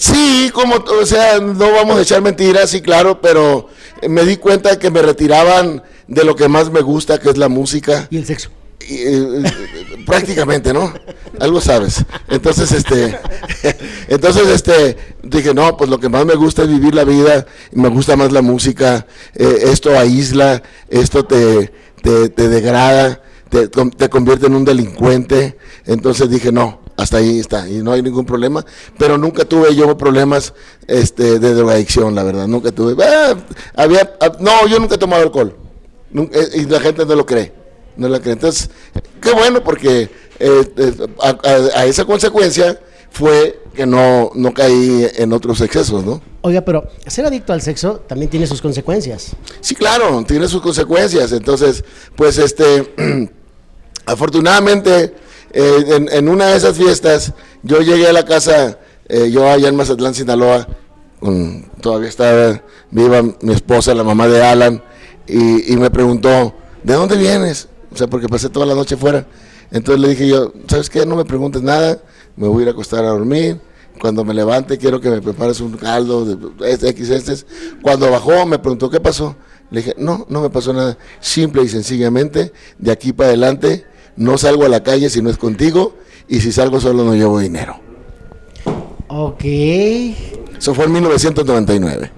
Sí, 0.00 0.50
como, 0.52 0.74
o 0.74 1.06
sea, 1.06 1.38
no 1.38 1.70
vamos 1.70 1.96
a 1.98 2.02
echar 2.02 2.20
mentiras, 2.20 2.68
sí, 2.70 2.80
claro, 2.80 3.20
pero 3.20 3.68
me 4.08 4.24
di 4.24 4.36
cuenta 4.36 4.78
que 4.78 4.90
me 4.90 5.02
retiraban 5.02 5.82
de 6.08 6.24
lo 6.24 6.36
que 6.36 6.48
más 6.48 6.70
me 6.70 6.80
gusta, 6.80 7.18
que 7.18 7.30
es 7.30 7.36
la 7.36 7.48
música. 7.48 8.06
Y 8.10 8.18
el 8.18 8.26
sexo. 8.26 8.50
Y, 8.88 8.94
eh, 8.94 9.42
prácticamente, 10.06 10.72
¿no? 10.72 10.92
Algo 11.40 11.60
sabes. 11.60 12.04
Entonces, 12.28 12.72
este, 12.72 13.18
entonces, 14.08 14.48
este, 14.48 14.96
dije, 15.22 15.54
no, 15.54 15.76
pues 15.76 15.90
lo 15.90 15.98
que 15.98 16.08
más 16.08 16.24
me 16.24 16.34
gusta 16.34 16.62
es 16.62 16.68
vivir 16.68 16.94
la 16.94 17.04
vida, 17.04 17.46
y 17.72 17.78
me 17.78 17.88
gusta 17.88 18.16
más 18.16 18.32
la 18.32 18.42
música, 18.42 19.06
eh, 19.34 19.58
esto 19.64 19.98
aísla, 19.98 20.62
esto 20.88 21.24
te, 21.24 21.72
te, 22.02 22.28
te 22.28 22.48
degrada, 22.48 23.22
te, 23.48 23.68
te 23.68 24.08
convierte 24.08 24.46
en 24.46 24.54
un 24.54 24.64
delincuente. 24.64 25.56
Entonces 25.86 26.30
dije, 26.30 26.52
no, 26.52 26.85
hasta 26.96 27.18
ahí 27.18 27.38
está, 27.38 27.68
y 27.68 27.82
no 27.82 27.92
hay 27.92 28.02
ningún 28.02 28.24
problema. 28.26 28.64
Pero 28.98 29.18
nunca 29.18 29.44
tuve 29.44 29.74
yo 29.74 29.96
problemas 29.96 30.54
este, 30.86 31.38
de 31.38 31.54
drogadicción, 31.54 32.14
la 32.14 32.22
verdad, 32.22 32.46
nunca 32.46 32.72
tuve. 32.72 33.02
Ah, 33.04 33.34
había, 33.74 34.16
ah, 34.20 34.32
no, 34.40 34.66
yo 34.66 34.78
nunca 34.78 34.94
he 34.94 34.98
tomado 34.98 35.22
alcohol. 35.22 35.56
Nunca- 36.10 36.38
eh, 36.38 36.48
y 36.54 36.64
la 36.64 36.80
gente 36.80 37.04
no 37.04 37.14
lo 37.14 37.26
cree. 37.26 37.52
No 37.96 38.08
la 38.08 38.20
cree. 38.20 38.32
Entonces, 38.34 38.70
qué 39.20 39.32
bueno 39.32 39.62
porque 39.62 40.02
eh, 40.38 40.72
eh, 40.76 40.94
a, 41.22 41.28
a- 41.30 41.80
a 41.80 41.84
esa 41.86 42.04
consecuencia 42.04 42.78
fue 43.10 43.60
que 43.74 43.86
no, 43.86 44.30
no 44.34 44.52
caí 44.54 45.06
en 45.16 45.32
otros 45.32 45.60
excesos, 45.62 46.04
¿no? 46.04 46.20
Oiga, 46.42 46.60
pero 46.62 46.86
ser 47.06 47.26
adicto 47.26 47.52
al 47.52 47.60
sexo 47.62 48.00
también 48.06 48.30
tiene 48.30 48.46
sus 48.46 48.60
consecuencias. 48.62 49.32
Sí, 49.60 49.74
claro, 49.74 50.24
tiene 50.26 50.46
sus 50.48 50.60
consecuencias. 50.62 51.32
Entonces, 51.32 51.84
pues 52.14 52.38
este, 52.38 52.94
afortunadamente, 54.06 55.14
eh, 55.58 56.06
en, 56.12 56.28
una 56.28 56.48
de 56.48 56.56
esas 56.56 56.76
fiestas, 56.76 57.32
yo 57.62 57.80
llegué 57.80 58.06
a 58.08 58.12
la 58.12 58.24
casa, 58.24 58.78
eh, 59.08 59.30
yo 59.30 59.48
allá 59.48 59.68
en 59.68 59.76
Mazatlán, 59.76 60.14
Sinaloa, 60.14 60.68
todavía 61.80 62.08
estaba 62.08 62.62
viva 62.90 63.22
mi 63.22 63.52
esposa, 63.52 63.94
la 63.94 64.04
mamá 64.04 64.28
de 64.28 64.42
Alan, 64.42 64.82
y, 65.26 65.72
y 65.72 65.76
me 65.76 65.90
preguntó, 65.90 66.54
¿de 66.82 66.94
dónde 66.94 67.16
vienes? 67.16 67.68
O 67.92 67.96
sea, 67.96 68.06
porque 68.06 68.28
pasé 68.28 68.50
toda 68.50 68.66
la 68.66 68.74
noche 68.74 68.96
fuera. 68.96 69.26
Entonces 69.70 70.00
le 70.00 70.08
dije 70.08 70.28
yo, 70.28 70.52
¿sabes 70.68 70.90
qué? 70.90 71.06
No 71.06 71.16
me 71.16 71.24
preguntes 71.24 71.62
nada, 71.62 71.98
me 72.36 72.46
voy 72.46 72.60
a 72.60 72.62
ir 72.62 72.68
a 72.68 72.72
acostar 72.72 73.04
a 73.04 73.08
dormir. 73.08 73.58
Cuando 73.98 74.24
me 74.24 74.34
levante 74.34 74.76
quiero 74.76 75.00
que 75.00 75.08
me 75.08 75.22
prepares 75.22 75.60
un 75.60 75.72
caldo 75.78 76.26
de 76.26 76.70
este, 76.70 76.90
X, 76.90 77.08
este. 77.08 77.46
Cuando 77.80 78.10
bajó 78.10 78.44
me 78.44 78.58
preguntó, 78.58 78.90
¿qué 78.90 79.00
pasó? 79.00 79.36
Le 79.70 79.80
dije, 79.80 79.94
no, 79.96 80.26
no 80.28 80.42
me 80.42 80.50
pasó 80.50 80.72
nada. 80.72 80.98
Simple 81.20 81.62
y 81.62 81.68
sencillamente, 81.68 82.52
de 82.78 82.92
aquí 82.92 83.14
para 83.14 83.30
adelante, 83.30 83.86
no 84.16 84.38
salgo 84.38 84.64
a 84.64 84.68
la 84.68 84.82
calle 84.82 85.10
si 85.10 85.22
no 85.22 85.30
es 85.30 85.36
contigo, 85.38 85.94
y 86.28 86.40
si 86.40 86.52
salgo 86.52 86.80
solo 86.80 87.04
no 87.04 87.14
llevo 87.14 87.38
dinero. 87.38 87.78
Ok. 89.08 89.44
Eso 89.44 90.74
fue 90.74 90.86
en 90.86 90.92
1999. 90.92 92.10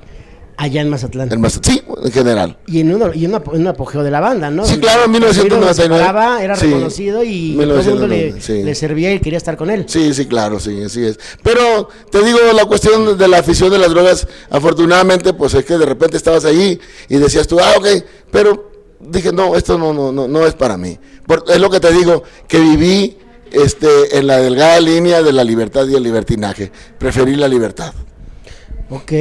Allá 0.60 0.80
en 0.80 0.88
Mazatlán. 0.90 1.32
En 1.32 1.40
Mazat- 1.40 1.64
sí, 1.64 1.82
en 2.02 2.10
general. 2.10 2.56
Y 2.66 2.80
en, 2.80 2.92
uno, 2.92 3.12
y 3.14 3.26
en, 3.26 3.32
una- 3.32 3.44
en 3.52 3.60
un 3.60 3.66
apogeo 3.68 4.02
de 4.02 4.10
la 4.10 4.18
banda, 4.18 4.50
¿no? 4.50 4.64
Sí, 4.64 4.78
claro, 4.78 5.04
en 5.04 5.12
Donde 5.12 5.28
1999. 5.28 5.74
se 5.74 6.02
grababa, 6.04 6.42
era 6.42 6.56
Sí, 6.56 6.66
reconocido 6.66 7.22
y 7.22 7.52
todo 7.52 7.62
el 7.62 7.68
mundo 7.68 8.06
le, 8.08 8.16
1999, 8.16 8.40
sí. 8.40 8.62
le 8.64 8.74
servía 8.74 9.14
y 9.14 9.20
quería 9.20 9.36
estar 9.36 9.56
con 9.56 9.70
él. 9.70 9.84
Sí, 9.86 10.12
sí, 10.14 10.26
claro, 10.26 10.58
sí, 10.58 10.82
así 10.82 11.04
es. 11.04 11.20
Pero 11.44 11.88
te 12.10 12.24
digo, 12.24 12.38
la 12.56 12.64
cuestión 12.64 13.16
de 13.16 13.28
la 13.28 13.38
afición 13.38 13.70
de 13.70 13.78
las 13.78 13.90
drogas, 13.90 14.26
afortunadamente, 14.50 15.32
pues 15.32 15.54
es 15.54 15.64
que 15.64 15.78
de 15.78 15.86
repente 15.86 16.16
estabas 16.16 16.44
ahí 16.44 16.80
y 17.08 17.16
decías 17.18 17.46
tú, 17.46 17.60
ah, 17.60 17.74
ok, 17.78 17.86
pero 18.32 18.68
dije, 19.00 19.32
no, 19.32 19.56
esto 19.56 19.78
no, 19.78 19.92
no, 19.92 20.12
no, 20.12 20.28
no 20.28 20.46
es 20.46 20.54
para 20.54 20.76
mí. 20.76 20.98
Por- 21.26 21.44
es 21.48 21.60
lo 21.60 21.70
que 21.70 21.80
te 21.80 21.92
digo, 21.92 22.22
que 22.46 22.58
viví 22.58 23.18
este, 23.52 24.18
en 24.18 24.26
la 24.26 24.38
delgada 24.38 24.80
línea 24.80 25.22
de 25.22 25.32
la 25.32 25.44
libertad 25.44 25.86
y 25.86 25.94
el 25.94 26.02
libertinaje. 26.02 26.70
Preferí 26.98 27.36
la 27.36 27.48
libertad. 27.48 27.92
Ok. 28.90 29.12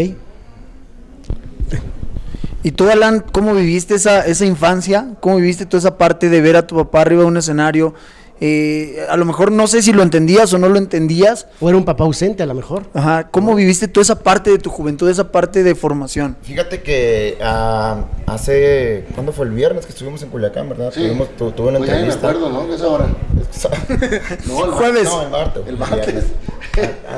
¿Y 2.64 2.72
tú, 2.72 2.90
Alan, 2.90 3.24
cómo 3.32 3.54
viviste 3.54 3.96
esa, 3.96 4.26
esa 4.26 4.46
infancia? 4.46 5.14
¿Cómo 5.22 5.38
viviste 5.38 5.66
toda 5.66 5.80
esa 5.80 5.98
parte 5.98 6.28
de 6.30 6.42
ver 6.42 6.58
a 6.58 6.68
tu 6.68 6.76
papá 6.76 7.02
arriba 7.02 7.22
de 7.22 7.28
un 7.28 7.38
escenario? 7.38 7.94
Eh, 8.40 9.06
a 9.10 9.18
lo 9.18 9.26
mejor 9.26 9.52
no 9.52 9.66
sé 9.68 9.82
si 9.82 9.92
lo 9.94 10.04
entendías 10.04 10.54
o 10.54 10.58
no 10.58 10.70
lo 10.70 10.78
entendías. 10.78 11.48
O 11.60 11.70
era 11.70 11.78
un 11.78 11.86
papá 11.86 12.04
ausente 12.04 12.44
a 12.44 12.46
lo 12.46 12.54
mejor. 12.54 12.84
Ajá. 12.94 13.30
¿Cómo 13.32 13.56
viviste 13.56 13.88
toda 13.88 14.04
esa 14.04 14.20
parte 14.20 14.52
de 14.52 14.60
tu 14.60 14.70
juventud, 14.70 15.10
esa 15.10 15.32
parte 15.32 15.64
de 15.64 15.74
formación? 15.76 16.38
Fíjate 16.44 16.82
que 16.82 17.38
ah, 17.42 18.06
hace. 18.28 19.06
¿Cuándo 19.16 19.32
fue 19.34 19.46
el 19.46 19.52
viernes 19.54 19.86
que 19.86 19.92
estuvimos 19.92 20.22
en 20.24 20.30
Culiacán, 20.30 20.70
verdad? 20.70 20.92
Tuvimos, 20.94 21.30
tu- 21.36 21.52
tuve 21.52 21.70
una 21.70 21.80
entrevista. 21.80 22.32
¿no? 22.34 22.68
¿Qué 22.68 22.76
es 22.76 22.82
ahora? 22.82 23.08
no, 24.48 24.66
el 24.66 24.72
Jueves. 24.78 25.04
No, 25.06 25.22
el 25.24 25.30
martes. 25.30 25.64
El 25.68 25.78
martes. 25.78 26.26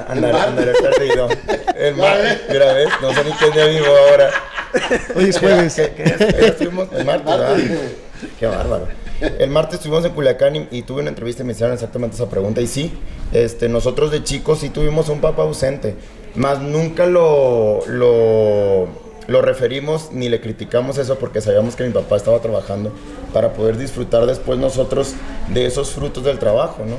Andaré, 0.08 0.38
andaré 0.48 0.74
perdido. 0.74 1.28
El 1.76 1.96
martes. 1.96 2.42
Mira, 2.50 2.74
¿ves? 2.74 2.90
No 3.02 3.14
sé 3.14 3.24
ni 3.26 3.32
qué 3.34 3.52
día 3.52 3.66
vivo 3.66 3.86
ahora. 4.10 4.30
Hoy 5.16 5.26
es 5.30 5.40
jueves. 5.40 5.74
¿Qué, 5.76 5.92
qué 5.96 6.04
es? 6.04 6.22
Ayer 6.22 6.44
estuvimos 6.46 6.88
el 6.94 7.06
martes, 7.06 7.26
¿verdad? 7.26 7.58
Qué 8.40 8.46
bárbaro. 8.46 8.88
El 9.40 9.50
martes 9.50 9.76
estuvimos 9.76 10.06
en 10.06 10.14
Culiacán 10.14 10.56
y, 10.56 10.68
y 10.72 10.82
tuve 10.84 11.02
una 11.02 11.10
entrevista 11.10 11.44
y 11.44 11.46
me 11.46 11.54
hicieron 11.54 11.74
exactamente 11.74 12.16
esa 12.16 12.30
pregunta. 12.30 12.62
Y 12.62 12.68
sí, 12.68 12.92
este, 13.32 13.70
nosotros 13.70 14.12
de 14.12 14.24
chicos 14.24 14.60
sí 14.60 14.70
tuvimos 14.70 15.10
un 15.10 15.22
papá 15.22 15.44
ausente, 15.44 15.96
más 16.36 16.62
nunca 16.62 17.06
lo, 17.06 17.82
lo, 17.88 19.42
referimos 19.42 20.12
ni 20.12 20.30
le 20.30 20.42
criticamos 20.42 20.98
eso 20.98 21.18
porque 21.18 21.42
sabíamos 21.42 21.76
que 21.76 21.86
mi 21.86 21.92
papá 21.92 22.18
estaba 22.18 22.40
trabajando 22.40 22.92
para 23.34 23.54
poder 23.54 23.78
disfrutar 23.78 24.26
después 24.26 24.58
nosotros 24.60 25.14
de 25.54 25.66
esos 25.66 25.92
frutos 25.92 26.24
del 26.24 26.40
trabajo, 26.40 26.84
¿no? 26.86 26.96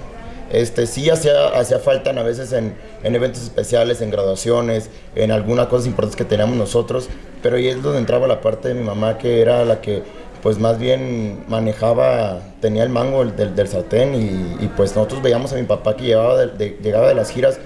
Este, 0.53 0.89
sí 0.89 1.09
hacía, 1.11 1.49
hacía 1.49 1.79
falta 1.79 2.11
a 2.11 2.23
veces 2.25 2.53
en, 2.53 2.75
en 3.05 3.15
eventos 3.15 3.43
especiales, 3.43 4.01
en 4.01 4.11
graduaciones, 4.11 4.91
en 5.15 5.31
algunas 5.31 5.69
cosas 5.69 5.87
importantes 5.87 6.17
que 6.17 6.25
teníamos 6.25 6.57
nosotros, 6.57 7.09
pero 7.41 7.57
ahí 7.57 7.69
es 7.69 7.81
donde 7.83 8.01
entraba 8.01 8.27
la 8.27 8.41
parte 8.41 8.69
de 8.69 8.75
mi 8.75 8.83
mamá 8.83 9.17
que 9.17 9.41
era 9.41 9.65
la 9.65 9.81
que 9.81 10.03
pues 10.43 10.59
más 10.59 10.79
bien 10.79 11.45
manejaba, 11.49 12.41
tenía 12.61 12.83
el 12.83 12.89
mango 12.89 13.21
del, 13.25 13.37
del- 13.37 13.55
del 13.55 13.69
sartén 13.69 14.15
y, 14.15 14.65
y, 14.65 14.71
pues 14.77 14.95
nosotros 14.97 15.23
veíamos 15.23 15.53
a 15.53 15.57
mi 15.57 15.65
papá 15.65 15.97
que 15.97 16.05
llegaba 16.05 16.37
de, 16.39 16.47
de- 16.49 16.79
llegaba 16.83 17.09
de 17.09 17.15
las 17.15 17.31
giras, 17.31 17.59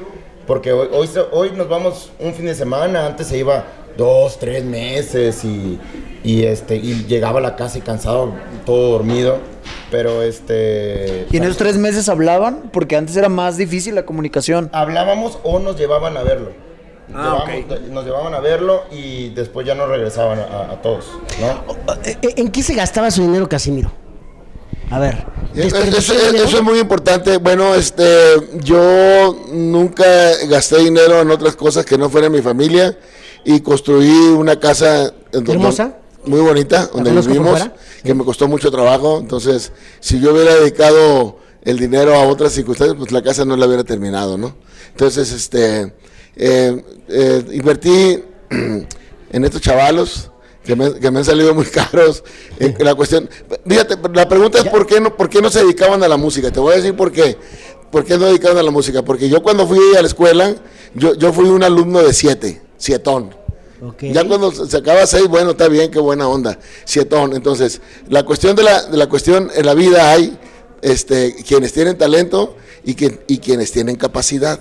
porque 0.46 0.72
hoy, 0.72 0.88
hoy, 0.92 1.08
hoy 1.32 1.50
nos 1.52 1.68
vamos 1.68 2.10
un 2.18 2.34
fin 2.34 2.46
de 2.46 2.54
semana, 2.54 3.06
antes 3.06 3.28
se 3.28 3.38
iba 3.38 3.64
dos, 3.96 4.38
tres 4.38 4.64
meses 4.64 5.44
y, 5.44 5.78
y, 6.24 6.44
este, 6.44 6.76
y 6.76 7.04
llegaba 7.06 7.38
a 7.38 7.42
la 7.42 7.54
casa 7.56 7.78
y 7.78 7.80
cansado, 7.80 8.32
todo 8.66 8.90
dormido, 8.92 9.38
pero 9.90 10.22
este... 10.22 11.26
¿Y 11.30 11.36
en 11.36 11.44
esos 11.44 11.56
tres 11.56 11.76
meses 11.78 12.08
hablaban? 12.08 12.70
Porque 12.72 12.96
antes 12.96 13.16
era 13.16 13.28
más 13.28 13.56
difícil 13.56 13.94
la 13.94 14.04
comunicación. 14.04 14.68
hablábamos 14.72 15.38
o 15.44 15.60
nos 15.60 15.78
llevaban 15.78 16.16
a 16.16 16.22
verlo. 16.24 16.50
Ah, 17.12 17.44
Llevábamos- 17.46 17.90
Nos 17.90 18.04
llevaban 18.04 18.34
a 18.34 18.40
verlo 18.40 18.84
y 18.90 19.30
después 19.30 19.66
ya 19.66 19.74
nos 19.74 19.88
regresaban 19.88 20.38
a, 20.38 20.72
a 20.72 20.82
todos, 20.82 21.06
¿no? 21.40 21.94
Eh, 22.04 22.16
eh, 22.22 22.34
¿En 22.36 22.50
qué 22.50 22.62
se 22.62 22.74
gastaba 22.74 23.10
su 23.10 23.22
dinero 23.22 23.48
Casimiro? 23.48 23.92
A 24.90 24.98
ver. 24.98 25.26
Eso, 25.54 25.76
¿desperdició 25.76 26.14
eso- 26.14 26.26
dinero? 26.26 26.44
eso 26.44 26.56
es 26.58 26.62
muy 26.62 26.78
importante. 26.78 27.36
Bueno, 27.38 27.74
este, 27.74 28.04
yo 28.62 29.36
nunca 29.52 30.04
gasté 30.48 30.78
dinero 30.78 31.20
en 31.20 31.30
otras 31.30 31.56
cosas 31.56 31.84
que 31.84 31.98
no 31.98 32.08
fuera 32.10 32.28
mi 32.28 32.40
familia 32.42 32.96
y 33.44 33.60
construí 33.60 34.08
una 34.36 34.58
casa 34.58 35.04
en 35.06 35.12
donde- 35.44 35.52
¿Hermosa? 35.52 35.96
muy 36.26 36.40
bonita, 36.40 36.86
donde 36.92 37.10
vivimos, 37.10 37.60
que 38.02 38.14
me 38.14 38.24
costó 38.24 38.48
mucho 38.48 38.70
trabajo. 38.70 39.18
Entonces, 39.18 39.72
si 40.00 40.20
yo 40.20 40.32
hubiera 40.32 40.54
dedicado 40.54 41.38
el 41.62 41.78
dinero 41.78 42.14
a 42.14 42.26
otras 42.26 42.52
circunstancias, 42.52 42.96
pues 42.98 43.12
la 43.12 43.22
casa 43.22 43.44
no 43.44 43.56
la 43.56 43.66
hubiera 43.66 43.84
terminado, 43.84 44.38
¿no? 44.38 44.54
Entonces, 44.90 45.32
este, 45.32 45.92
eh, 46.36 46.82
eh, 47.08 47.44
invertí 47.52 48.22
en 48.50 49.44
estos 49.44 49.60
chavalos 49.60 50.30
que 50.64 50.74
me, 50.74 50.94
que 50.94 51.10
me 51.10 51.18
han 51.18 51.24
salido 51.24 51.54
muy 51.54 51.64
caros. 51.66 52.24
En 52.58 52.76
la 52.78 52.94
cuestión, 52.94 53.28
fíjate, 53.66 53.96
la 54.12 54.28
pregunta 54.28 54.58
es 54.58 54.64
por 54.64 54.86
qué 54.86 55.00
no, 55.00 55.16
por 55.16 55.28
qué 55.28 55.40
no 55.42 55.50
se 55.50 55.62
dedicaban 55.62 56.02
a 56.02 56.08
la 56.08 56.16
música. 56.16 56.50
Te 56.50 56.60
voy 56.60 56.72
a 56.72 56.76
decir 56.76 56.94
por 56.94 57.12
qué. 57.12 57.36
¿por 57.94 58.04
qué 58.04 58.18
no 58.18 58.26
dedicaron 58.26 58.58
a 58.58 58.62
la 58.64 58.72
música? 58.72 59.04
Porque 59.04 59.28
yo 59.28 59.40
cuando 59.40 59.68
fui 59.68 59.78
a 59.96 60.02
la 60.02 60.08
escuela, 60.08 60.52
yo, 60.96 61.14
yo 61.14 61.32
fui 61.32 61.44
un 61.44 61.62
alumno 61.62 62.02
de 62.02 62.12
siete, 62.12 62.60
sietón. 62.76 63.32
Ya 64.00 64.26
cuando 64.26 64.50
se 64.50 64.76
acaba 64.76 65.06
seis, 65.06 65.28
bueno, 65.28 65.52
está 65.52 65.68
bien, 65.68 65.92
qué 65.92 66.00
buena 66.00 66.26
onda, 66.26 66.58
sietón. 66.84 67.34
Entonces, 67.34 67.80
la 68.08 68.24
cuestión 68.24 68.56
de 68.56 68.64
la, 68.64 68.82
de 68.82 68.96
la 68.96 69.08
cuestión 69.08 69.48
en 69.54 69.64
la 69.64 69.74
vida 69.74 70.10
hay 70.10 70.36
este, 70.82 71.36
quienes 71.46 71.72
tienen 71.72 71.96
talento 71.96 72.56
y, 72.82 72.94
que, 72.94 73.20
y 73.28 73.38
quienes 73.38 73.70
tienen 73.70 73.94
capacidad. 73.94 74.58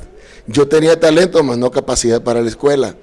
Yo 0.48 0.68
tenía 0.68 1.00
talento, 1.00 1.44
más 1.44 1.58
no 1.58 1.72
capacidad 1.72 2.22
para 2.22 2.42
la 2.42 2.50
escuela. 2.50 2.96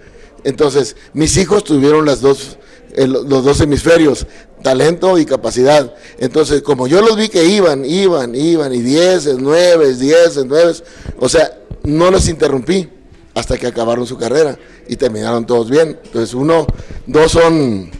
Entonces, 0.44 0.96
mis 1.12 1.36
hijos 1.36 1.64
tuvieron 1.64 2.04
las 2.06 2.20
dos, 2.20 2.58
el- 2.94 3.12
los 3.12 3.44
dos 3.44 3.60
hemisferios, 3.60 4.26
talento 4.62 5.18
y 5.18 5.24
capacidad. 5.26 5.94
Entonces, 6.18 6.62
como 6.62 6.86
yo 6.86 7.00
los 7.02 7.16
vi 7.16 7.28
que 7.28 7.44
iban, 7.44 7.84
iban, 7.84 8.34
iban, 8.34 8.74
y 8.74 8.80
dieces, 8.80 9.36
nueve, 9.38 9.94
dieces, 9.94 10.44
nueve, 10.46 10.72
o 11.18 11.28
sea, 11.28 11.58
no 11.84 12.10
los 12.10 12.28
interrumpí 12.28 12.88
hasta 13.34 13.56
que 13.56 13.66
acabaron 13.66 14.06
su 14.06 14.18
carrera 14.18 14.58
y 14.88 14.96
terminaron 14.96 15.46
todos 15.46 15.70
bien. 15.70 15.98
Entonces, 16.04 16.34
uno, 16.34 16.66
dos 17.06 17.32
son 17.32 17.90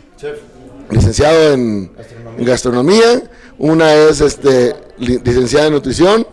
licenciado 0.90 1.52
en 1.54 1.92
gastronomía, 2.38 3.22
una 3.58 3.94
es 3.94 4.20
este, 4.20 4.74
li- 4.98 5.20
licenciada 5.24 5.66
en 5.68 5.72
nutrición, 5.74 6.26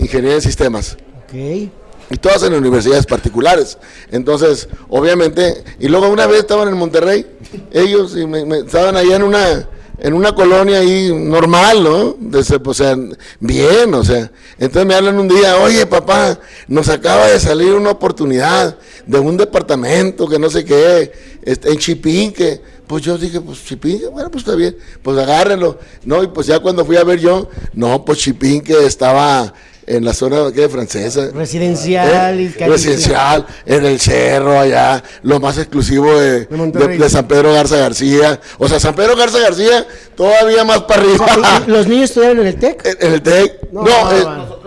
ingeniería 0.00 0.34
en 0.36 0.42
sistemas 0.42 0.96
Ok. 1.28 1.70
Y 2.10 2.16
todas 2.16 2.42
en 2.42 2.54
universidades 2.54 3.06
particulares. 3.06 3.78
Entonces, 4.10 4.68
obviamente, 4.88 5.64
y 5.78 5.88
luego 5.88 6.08
una 6.08 6.26
vez 6.26 6.40
estaban 6.40 6.68
en 6.68 6.76
Monterrey, 6.76 7.26
ellos 7.72 8.14
estaban 8.14 8.96
allá 8.96 9.16
en 9.16 9.22
una 9.22 9.68
en 10.00 10.14
una 10.14 10.32
colonia 10.32 10.78
ahí 10.78 11.12
normal, 11.12 11.82
¿no? 11.82 12.16
De 12.18 12.40
ese, 12.40 12.60
o 12.64 12.74
sea, 12.74 12.96
bien, 13.40 13.92
o 13.94 14.04
sea. 14.04 14.30
Entonces 14.58 14.86
me 14.86 14.94
hablan 14.94 15.18
un 15.18 15.28
día, 15.28 15.56
oye 15.58 15.86
papá, 15.86 16.38
nos 16.68 16.88
acaba 16.88 17.26
de 17.26 17.40
salir 17.40 17.74
una 17.74 17.90
oportunidad 17.90 18.78
de 19.06 19.18
un 19.18 19.36
departamento 19.36 20.28
que 20.28 20.38
no 20.38 20.50
sé 20.50 20.64
qué, 20.64 21.12
este, 21.42 21.70
en 21.70 21.78
Chipinque. 21.78 22.78
Pues 22.86 23.02
yo 23.02 23.18
dije, 23.18 23.40
pues 23.40 23.64
Chipinque, 23.64 24.06
bueno, 24.06 24.30
pues 24.30 24.44
está 24.44 24.54
bien, 24.54 24.76
pues 25.02 25.18
agárrenlo. 25.18 25.78
No, 26.04 26.22
y 26.22 26.28
pues 26.28 26.46
ya 26.46 26.60
cuando 26.60 26.84
fui 26.84 26.96
a 26.96 27.04
ver 27.04 27.18
yo, 27.18 27.50
no, 27.74 28.04
pues 28.04 28.18
Chipinque 28.18 28.86
estaba 28.86 29.52
en 29.88 30.04
la 30.04 30.12
zona 30.14 30.52
¿qué? 30.54 30.68
francesa. 30.68 31.30
Residencial 31.34 32.40
y 32.40 32.46
¿Eh? 32.46 32.66
Residencial, 32.66 33.46
en 33.66 33.84
el 33.84 33.98
cerro 34.00 34.58
allá, 34.58 35.02
lo 35.22 35.40
más 35.40 35.58
exclusivo 35.58 36.14
de, 36.18 36.46
De 36.46 36.56
Monterrey. 36.56 36.98
de- 36.98 37.04
de 37.04 37.10
San 37.10 37.26
Pedro 37.26 37.52
Garza 37.52 37.76
García. 37.76 38.40
O 38.58 38.68
sea, 38.68 38.78
San 38.80 38.94
Pedro 38.94 39.16
Garza 39.16 39.38
García 39.38 39.86
todavía 40.16 40.64
más 40.64 40.82
para 40.82 41.02
arriba. 41.02 41.26
¿Los 41.66 41.86
niños 41.86 42.10
estudiaron 42.10 42.40
en 42.40 42.46
el 42.48 42.56
TEC? 42.58 42.84
En 42.86 43.06
en 43.08 43.12
el 43.14 43.22
TEC. 43.22 43.72
No, 43.72 43.82
No, 43.82 44.12
eh, 44.12 44.24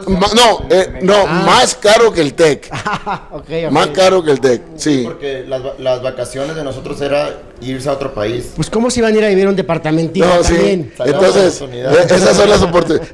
no, 0.08 0.18
ma- 0.18 0.28
no, 0.36 0.66
eh, 0.70 1.00
no, 1.02 1.26
más 1.28 1.76
caro 1.76 2.12
que 2.12 2.22
el 2.22 2.34
TEC. 2.34 2.70
Más 3.72 3.88
caro 3.88 4.24
que 4.24 4.32
el 4.32 4.40
TEC, 4.40 4.62
sí. 4.78 5.02
Porque 5.06 5.44
las, 5.48 5.62
las 5.80 6.02
vacaciones 6.02 6.56
de 6.56 6.64
nosotros 6.64 7.00
era 7.02 7.42
irse 7.62 7.90
a 7.90 7.94
otro 7.94 8.14
país. 8.14 8.52
Pues 8.56 8.70
cómo 8.70 8.90
se 8.90 9.00
iban 9.00 9.14
a 9.14 9.18
ir 9.18 9.24
a 9.26 9.28
vivir 9.30 9.46
a 9.46 9.50
un 9.50 9.56
departamentito 9.56 10.26
No, 10.26 10.44
sí. 10.44 10.54
también. 10.54 10.94
Salía 10.98 11.14
Entonces, 11.14 11.62
eh, 11.62 12.06
esas 12.10 12.38
son, 12.38 12.50
las 12.50 12.62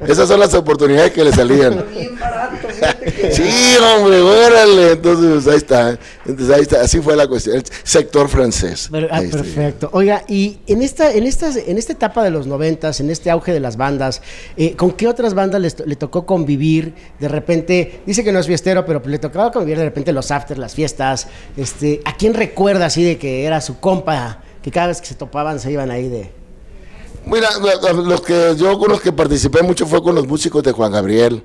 esas 0.08 0.28
son 0.28 0.40
las 0.40 0.54
oportunidades 0.54 1.12
que 1.12 1.24
le 1.24 1.32
salían. 1.32 1.84
Bien 1.98 2.18
barato, 2.18 2.68
fíjate 2.68 3.12
que- 3.12 3.32
Sí, 3.32 3.76
hombre, 3.82 4.20
órale. 4.20 4.92
Entonces, 4.92 5.46
ahí 5.50 5.56
está. 5.56 5.98
Entonces, 6.26 6.54
ahí 6.54 6.62
está. 6.62 6.80
Así 6.82 7.00
fue 7.00 7.16
la 7.16 7.26
cuestión. 7.26 7.56
El 7.56 7.64
sector 7.82 8.28
francés. 8.28 8.88
Pero- 8.90 9.08
ah, 9.10 9.20
perfecto. 9.30 9.90
Oiga, 9.92 10.24
y 10.28 10.58
en 10.66 10.82
esta, 10.82 11.12
en 11.12 11.24
estas, 11.26 11.56
en 11.56 11.78
esta 11.78 11.92
etapa 11.92 12.22
de 12.22 12.30
los 12.30 12.46
noventas, 12.46 13.00
en 13.00 13.10
este 13.10 13.30
auge 13.30 13.52
de 13.52 13.60
las 13.60 13.76
bandas, 13.76 14.22
eh, 14.56 14.74
¿con 14.76 14.92
qué 14.92 15.08
otras 15.08 15.34
bandas 15.34 15.60
les 15.60 15.76
le 15.86 15.96
tocó 15.96 16.26
convivir? 16.26 16.94
De 17.18 17.28
repente, 17.28 18.00
dice 18.06 18.22
que 18.24 18.32
no 18.32 18.38
es 18.38 18.46
fiestero, 18.46 18.84
pero 18.86 19.02
le 19.04 19.18
tocaba 19.18 19.50
convivir 19.52 19.78
de 19.78 19.84
repente 19.84 20.12
los 20.12 20.30
afters, 20.30 20.58
las 20.58 20.74
fiestas. 20.74 21.26
Este, 21.56 22.00
¿a 22.04 22.16
quién 22.16 22.34
recuerda 22.34 22.86
así 22.86 23.02
de 23.02 23.18
que 23.18 23.44
era 23.44 23.60
su 23.60 23.80
compa? 23.80 24.42
Que 24.62 24.70
cada 24.70 24.88
vez 24.88 25.00
que 25.00 25.06
se 25.06 25.14
topaban 25.14 25.60
se 25.60 25.70
iban 25.72 25.90
ahí 25.90 26.08
de. 26.08 26.37
Mira, 27.30 27.48
lo- 27.58 27.92
lo- 27.94 28.02
los 28.04 28.20
que 28.22 28.54
yo 28.56 28.78
con 28.78 28.90
los 28.90 29.00
que 29.00 29.12
participé 29.12 29.62
mucho 29.62 29.86
fue 29.86 30.02
con 30.02 30.14
los 30.14 30.26
músicos 30.26 30.62
de 30.62 30.72
Juan 30.72 30.92
Gabriel, 30.92 31.42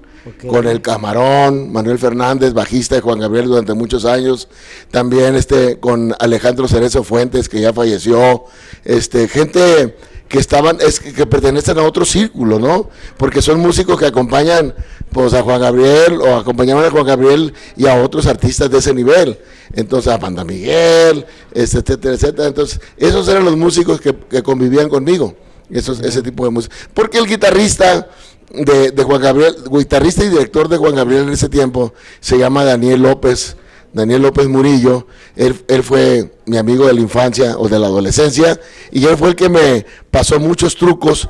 con 0.48 0.66
el 0.68 0.82
Camarón, 0.82 1.72
Manuel 1.72 2.00
Fernández, 2.00 2.54
bajista 2.54 2.96
de 2.96 3.02
Juan 3.02 3.20
Gabriel 3.20 3.48
durante 3.48 3.74
muchos 3.74 4.06
años, 4.06 4.48
también 4.92 5.36
este 5.36 5.80
con 5.80 6.16
Alejandro 6.20 6.68
Cerezo 6.68 7.04
Fuentes 7.04 7.50
que 7.50 7.60
ya 7.60 7.74
falleció, 7.74 8.46
este 8.86 9.28
gente 9.28 9.98
que 10.30 10.40
estaban 10.40 10.78
es 10.82 11.00
que, 11.00 11.14
que 11.14 11.26
pertenecen 11.28 11.78
a 11.78 11.84
otro 11.84 12.06
círculo, 12.06 12.58
¿no? 12.58 12.90
Porque 13.18 13.42
son 13.42 13.60
músicos 13.60 14.00
que 14.00 14.06
acompañan 14.08 14.74
pues 15.12 15.34
a 15.34 15.44
Juan 15.44 15.60
Gabriel 15.62 16.20
o 16.22 16.36
acompañaban 16.38 16.86
a 16.86 16.90
Juan 16.90 17.06
Gabriel 17.06 17.54
y 17.76 17.86
a 17.88 18.02
otros 18.02 18.26
artistas 18.26 18.72
de 18.72 18.80
ese 18.80 18.94
nivel. 18.96 19.38
Entonces 19.74 20.12
a 20.12 20.18
Banda 20.18 20.44
Miguel, 20.44 21.26
este, 21.52 21.80
etcétera, 21.80 22.16
etcétera. 22.16 22.48
Entonces, 22.48 22.80
esos 22.98 23.28
eran 23.28 23.44
los 23.46 23.56
músicos 23.58 24.00
que, 24.02 24.16
que 24.16 24.42
convivían 24.42 24.90
conmigo. 24.90 25.36
Esos, 25.70 26.00
ese 26.02 26.22
tipo 26.22 26.46
de 26.46 26.52
música. 26.52 26.76
Porque 26.94 27.18
el 27.18 27.26
guitarrista 27.28 28.08
de, 28.52 28.92
de 28.92 29.04
Juan 29.04 29.22
Gabriel, 29.22 29.56
guitarrista 29.72 30.24
y 30.24 30.30
director 30.30 30.68
de 30.70 30.78
Juan 30.78 30.96
Gabriel 30.96 31.24
en 31.24 31.30
ese 31.34 31.50
tiempo, 31.50 31.94
se 32.20 32.38
llama 32.38 32.64
Daniel 32.64 33.02
López, 33.02 33.56
Daniel 33.94 34.22
López 34.22 34.48
Murillo. 34.48 35.08
Él, 35.36 35.56
él 35.68 35.84
fue 35.84 36.32
mi 36.46 36.58
amigo 36.58 36.86
de 36.86 36.94
la 36.94 37.02
infancia 37.02 37.58
o 37.58 37.68
de 37.70 37.80
la 37.80 37.88
adolescencia 37.88 38.60
y 38.92 39.06
él 39.06 39.18
fue 39.18 39.30
el 39.30 39.36
que 39.36 39.50
me 39.50 39.86
pasó 40.12 40.40
muchos 40.40 40.76
trucos 40.76 41.28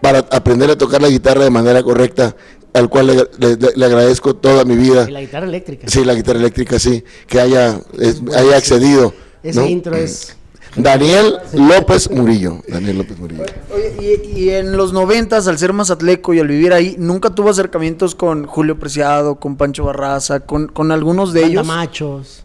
para 0.00 0.20
aprender 0.20 0.70
a 0.70 0.78
tocar 0.78 1.02
la 1.02 1.08
guitarra 1.08 1.44
de 1.44 1.50
manera 1.50 1.82
correcta, 1.82 2.34
al 2.72 2.88
cual 2.88 3.06
le, 3.38 3.56
le- 3.76 3.84
agradezco 3.84 4.34
toda 4.34 4.64
mi 4.64 4.74
vida. 4.76 5.06
y 5.08 5.12
la 5.12 5.20
guitarra 5.20 5.46
eléctrica. 5.46 5.86
Sí, 5.88 6.04
la 6.04 6.14
guitarra 6.14 6.38
eléctrica, 6.38 6.78
sí, 6.78 7.04
que 7.26 7.40
haya, 7.40 7.78
es- 8.00 8.22
haya 8.34 8.56
accedido. 8.56 9.12
Ese 9.42 9.60
¿no? 9.60 9.66
intro 9.66 9.94
es. 9.94 10.34
Daniel 10.76 11.38
López 11.52 12.10
Murillo. 12.10 12.60
Daniel 12.66 12.98
López 12.98 13.18
Murillo. 13.18 13.44
Oye, 13.74 14.22
y, 14.34 14.40
y 14.40 14.50
en 14.50 14.76
los 14.76 14.92
noventas, 14.92 15.46
al 15.48 15.58
ser 15.58 15.72
mazatleco 15.72 16.32
y 16.34 16.40
al 16.40 16.48
vivir 16.48 16.72
ahí, 16.72 16.96
¿nunca 16.98 17.30
tuvo 17.30 17.50
acercamientos 17.50 18.14
con 18.14 18.46
Julio 18.46 18.78
Preciado, 18.78 19.36
con 19.36 19.56
Pancho 19.56 19.84
Barraza, 19.84 20.40
con, 20.40 20.68
con 20.68 20.90
algunos 20.92 21.32
de 21.32 21.40
Banda 21.42 21.52
ellos? 21.52 21.66
machos. 21.66 22.44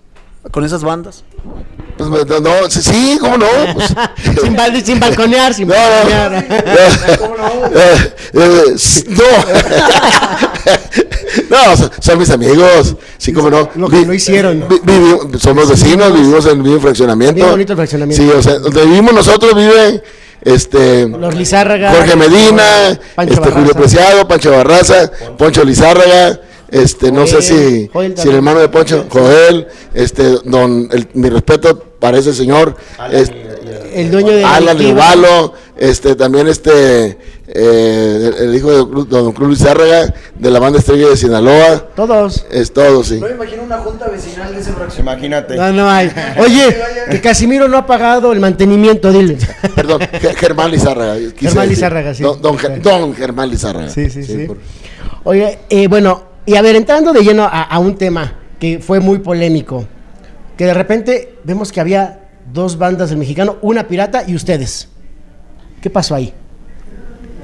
¿Con 0.51 0.63
esas 0.63 0.81
bandas? 0.83 1.23
Pues, 1.97 2.09
no, 2.09 2.39
no, 2.39 2.51
sí, 2.69 2.81
sí, 2.81 3.17
¿cómo 3.19 3.37
no? 3.37 3.47
Pues, 3.73 3.93
sin, 4.41 4.55
bal- 4.55 4.81
sin 4.83 4.99
balconear, 4.99 5.53
sin 5.53 5.67
No, 5.67 5.73
no. 5.75 5.79
balconear. 5.81 6.33
eh, 7.73 8.13
eh, 8.33 8.75
no. 9.07 9.23
no, 9.23 9.23
son, 11.75 11.91
son 11.99 12.19
mis 12.19 12.29
amigos. 12.29 12.95
Sí, 13.17 13.33
como 13.33 13.49
no. 13.49 13.69
Lo 13.75 13.89
que 13.89 13.97
Vi- 13.99 14.05
no 14.05 14.13
hicieron. 14.13 14.65
vi- 14.69 15.39
somos 15.39 15.69
vecinos, 15.69 16.13
vivimos 16.13 16.45
en 16.45 16.51
el 16.51 16.57
mismo 16.63 16.79
fraccionamiento. 16.79 17.35
Bien 17.35 17.49
bonito 17.49 17.73
el 17.73 17.77
fraccionamiento. 17.77 18.23
Sí, 18.23 18.29
o 18.29 18.41
sea, 18.41 18.59
donde 18.59 18.85
vivimos 18.85 19.13
nosotros 19.13 19.53
vive 19.55 20.01
este 20.41 21.07
Los 21.07 21.35
Lizárraga. 21.35 21.91
Jorge 21.93 22.15
Medina, 22.15 22.99
Pancho 23.15 23.33
este 23.33 23.51
Julio. 23.51 23.73
Preciado, 23.73 24.27
Pancho 24.27 24.51
Barraza, 24.51 25.11
Poncho 25.37 25.63
Lizárraga, 25.63 26.39
este 26.69 27.11
no 27.11 27.25
sé 27.27 27.41
si, 27.41 27.89
si 28.15 28.29
el 28.29 28.35
hermano 28.35 28.59
de 28.59 28.69
Poncho, 28.69 29.05
Joel, 29.09 29.67
este 29.93 30.23
don 30.45 30.89
el- 30.91 31.07
mi 31.13 31.29
respeto 31.29 31.77
para 31.99 32.17
ese 32.17 32.33
señor, 32.33 32.75
este, 33.11 33.45
El 33.95 34.11
dueño 34.11 34.31
de. 34.33 34.41
la 34.41 34.55
Alan 34.55 34.77
este 35.77 36.15
también 36.15 36.47
este 36.47 37.17
eh, 37.47 38.06
el, 38.27 38.33
el 38.49 38.55
hijo 38.55 38.71
de 38.71 38.83
Cruz- 38.91 39.07
don 39.09 39.31
Cruz 39.33 39.49
Lizárraga 39.59 40.13
de 40.37 40.51
la 40.51 40.59
banda 40.59 40.79
Estrella 40.79 41.07
de 41.09 41.17
Sinaloa, 41.17 41.87
Todos. 41.95 42.45
es 42.51 42.71
todo, 42.71 43.03
sí. 43.03 43.19
me 43.19 43.31
imagino 43.31 43.63
una 43.63 43.77
junta 43.79 44.07
vecinal 44.07 44.53
de 44.53 44.61
ese 44.61 44.71
fraccionamiento. 44.73 45.25
Imagínate. 45.25 45.55
No, 45.55 45.71
no 45.73 45.89
hay. 45.89 46.11
Oye, 46.39 46.75
que 47.11 47.21
Casimiro 47.21 47.67
no 47.67 47.77
ha 47.77 47.85
pagado 47.85 48.31
el 48.33 48.39
mantenimiento, 48.39 49.11
dile. 49.11 49.37
Perdón, 49.75 50.01
Ge- 50.01 50.35
Germán 50.35 50.71
Lizárraga. 50.71 51.15
Germán 51.15 51.33
decir. 51.39 51.69
Lizárraga, 51.69 52.13
sí. 52.13 52.23
Don, 52.23 52.41
don 52.41 52.57
Ger- 52.57 52.81
don 52.81 53.13
Germán 53.15 53.49
Lizárraga. 53.49 53.89
Sí, 53.89 54.09
sí, 54.09 54.23
sí. 54.23 54.45
por- 54.47 54.57
Oye, 55.23 55.59
eh, 55.69 55.87
bueno, 55.87 56.23
y 56.45 56.55
a 56.55 56.61
ver, 56.61 56.75
entrando 56.75 57.11
de 57.13 57.21
lleno 57.21 57.43
a, 57.43 57.63
a 57.63 57.79
un 57.79 57.97
tema 57.97 58.35
que 58.59 58.79
fue 58.79 58.99
muy 58.99 59.19
polémico, 59.19 59.85
que 60.57 60.65
de 60.65 60.73
repente 60.73 61.35
vemos 61.43 61.71
que 61.71 61.79
había 61.81 62.21
dos 62.53 62.77
bandas 62.77 63.09
del 63.09 63.19
mexicano, 63.19 63.57
una 63.61 63.87
pirata 63.87 64.23
y 64.25 64.33
ustedes. 64.35 64.87
¿Qué 65.81 65.89
pasó 65.89 66.15
ahí? 66.15 66.33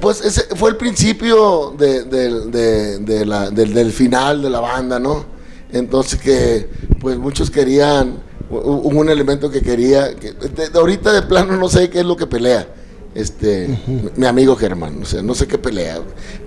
Pues 0.04 0.20
ese 0.20 0.42
fue 0.54 0.68
el 0.70 0.76
principio 0.76 1.74
de- 1.78 2.04
del- 2.04 2.50
de- 2.50 2.98
de 2.98 3.24
la- 3.26 3.50
del, 3.50 3.72
del 3.72 3.90
final 3.90 4.42
de 4.42 4.50
la 4.50 4.60
banda, 4.60 5.00
¿no? 5.00 5.24
Entonces 5.72 6.20
que 6.20 6.68
pues 7.00 7.16
muchos 7.18 7.50
querían, 7.50 8.18
hu- 8.50 8.60
hubo 8.84 9.00
un 9.00 9.08
elemento 9.08 9.50
que 9.50 9.62
quería, 9.62 10.14
que, 10.14 10.34
ahorita 10.74 11.10
de 11.12 11.22
plano 11.22 11.56
no 11.56 11.68
sé 11.70 11.88
qué 11.88 12.00
es 12.00 12.04
lo 12.06 12.16
que 12.16 12.26
pelea, 12.26 12.68
este, 13.14 13.66
mi- 13.86 14.10
mi 14.14 14.26
amigo 14.26 14.54
Germán, 14.56 15.02
o 15.02 15.06
sea, 15.06 15.22
no 15.22 15.34
sé 15.34 15.46
qué 15.46 15.56
pelea, 15.56 16.00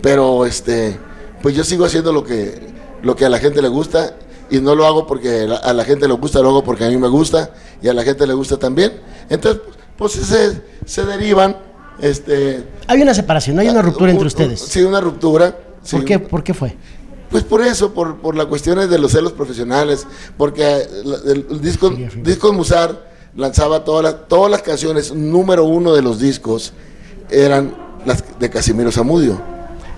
pero 0.03 0.45
este, 0.45 0.95
pues 1.41 1.55
yo 1.55 1.63
sigo 1.63 1.83
haciendo 1.85 2.13
lo 2.13 2.23
que, 2.23 2.59
lo 3.01 3.15
que 3.15 3.25
a 3.25 3.29
la 3.29 3.39
gente 3.39 3.61
le 3.61 3.69
gusta 3.69 4.15
y 4.51 4.59
no 4.59 4.75
lo 4.75 4.85
hago 4.85 5.07
porque 5.07 5.47
a 5.63 5.73
la 5.73 5.83
gente 5.83 6.07
le 6.07 6.13
gusta, 6.13 6.41
lo 6.41 6.49
hago 6.49 6.63
porque 6.63 6.85
a 6.85 6.89
mí 6.89 6.97
me 6.97 7.07
gusta 7.09 7.51
y 7.81 7.87
a 7.87 7.93
la 7.95 8.03
gente 8.03 8.25
le 8.27 8.33
gusta 8.33 8.57
también. 8.57 8.93
Entonces, 9.29 9.61
pues 9.97 10.13
se, 10.13 10.61
se 10.85 11.05
derivan, 11.05 11.57
este, 12.01 12.63
Hay 12.87 13.01
una 13.01 13.13
separación, 13.13 13.55
no 13.55 13.61
hay 13.61 13.69
una 13.69 13.81
ruptura 13.81 14.11
entre 14.11 14.27
ustedes. 14.27 14.59
Sí, 14.61 14.81
una 14.83 15.01
ruptura. 15.01 15.57
sí. 15.83 15.95
¿Por 15.95 16.05
qué, 16.05 16.19
¿Por 16.19 16.43
qué 16.43 16.53
fue? 16.53 16.75
Pues 17.29 17.43
por 17.43 17.61
eso, 17.61 17.93
por, 17.93 18.17
por 18.19 18.35
las 18.35 18.45
cuestiones 18.45 18.89
de 18.89 18.99
los 18.99 19.11
celos 19.11 19.33
profesionales, 19.33 20.07
porque 20.37 20.63
eh, 20.63 20.87
el, 21.25 21.45
el 21.49 21.61
disco, 21.61 21.89
disco 22.23 22.53
Musar 22.53 23.09
lanzaba 23.35 23.83
todas 23.83 24.03
las, 24.03 24.27
todas 24.27 24.49
las 24.49 24.61
canciones, 24.61 25.13
número 25.13 25.65
uno 25.65 25.93
de 25.93 26.01
los 26.01 26.19
discos 26.19 26.71
eran 27.29 27.75
las 28.05 28.23
de 28.39 28.49
Casimiro 28.49 28.91
Zamudio. 28.91 29.41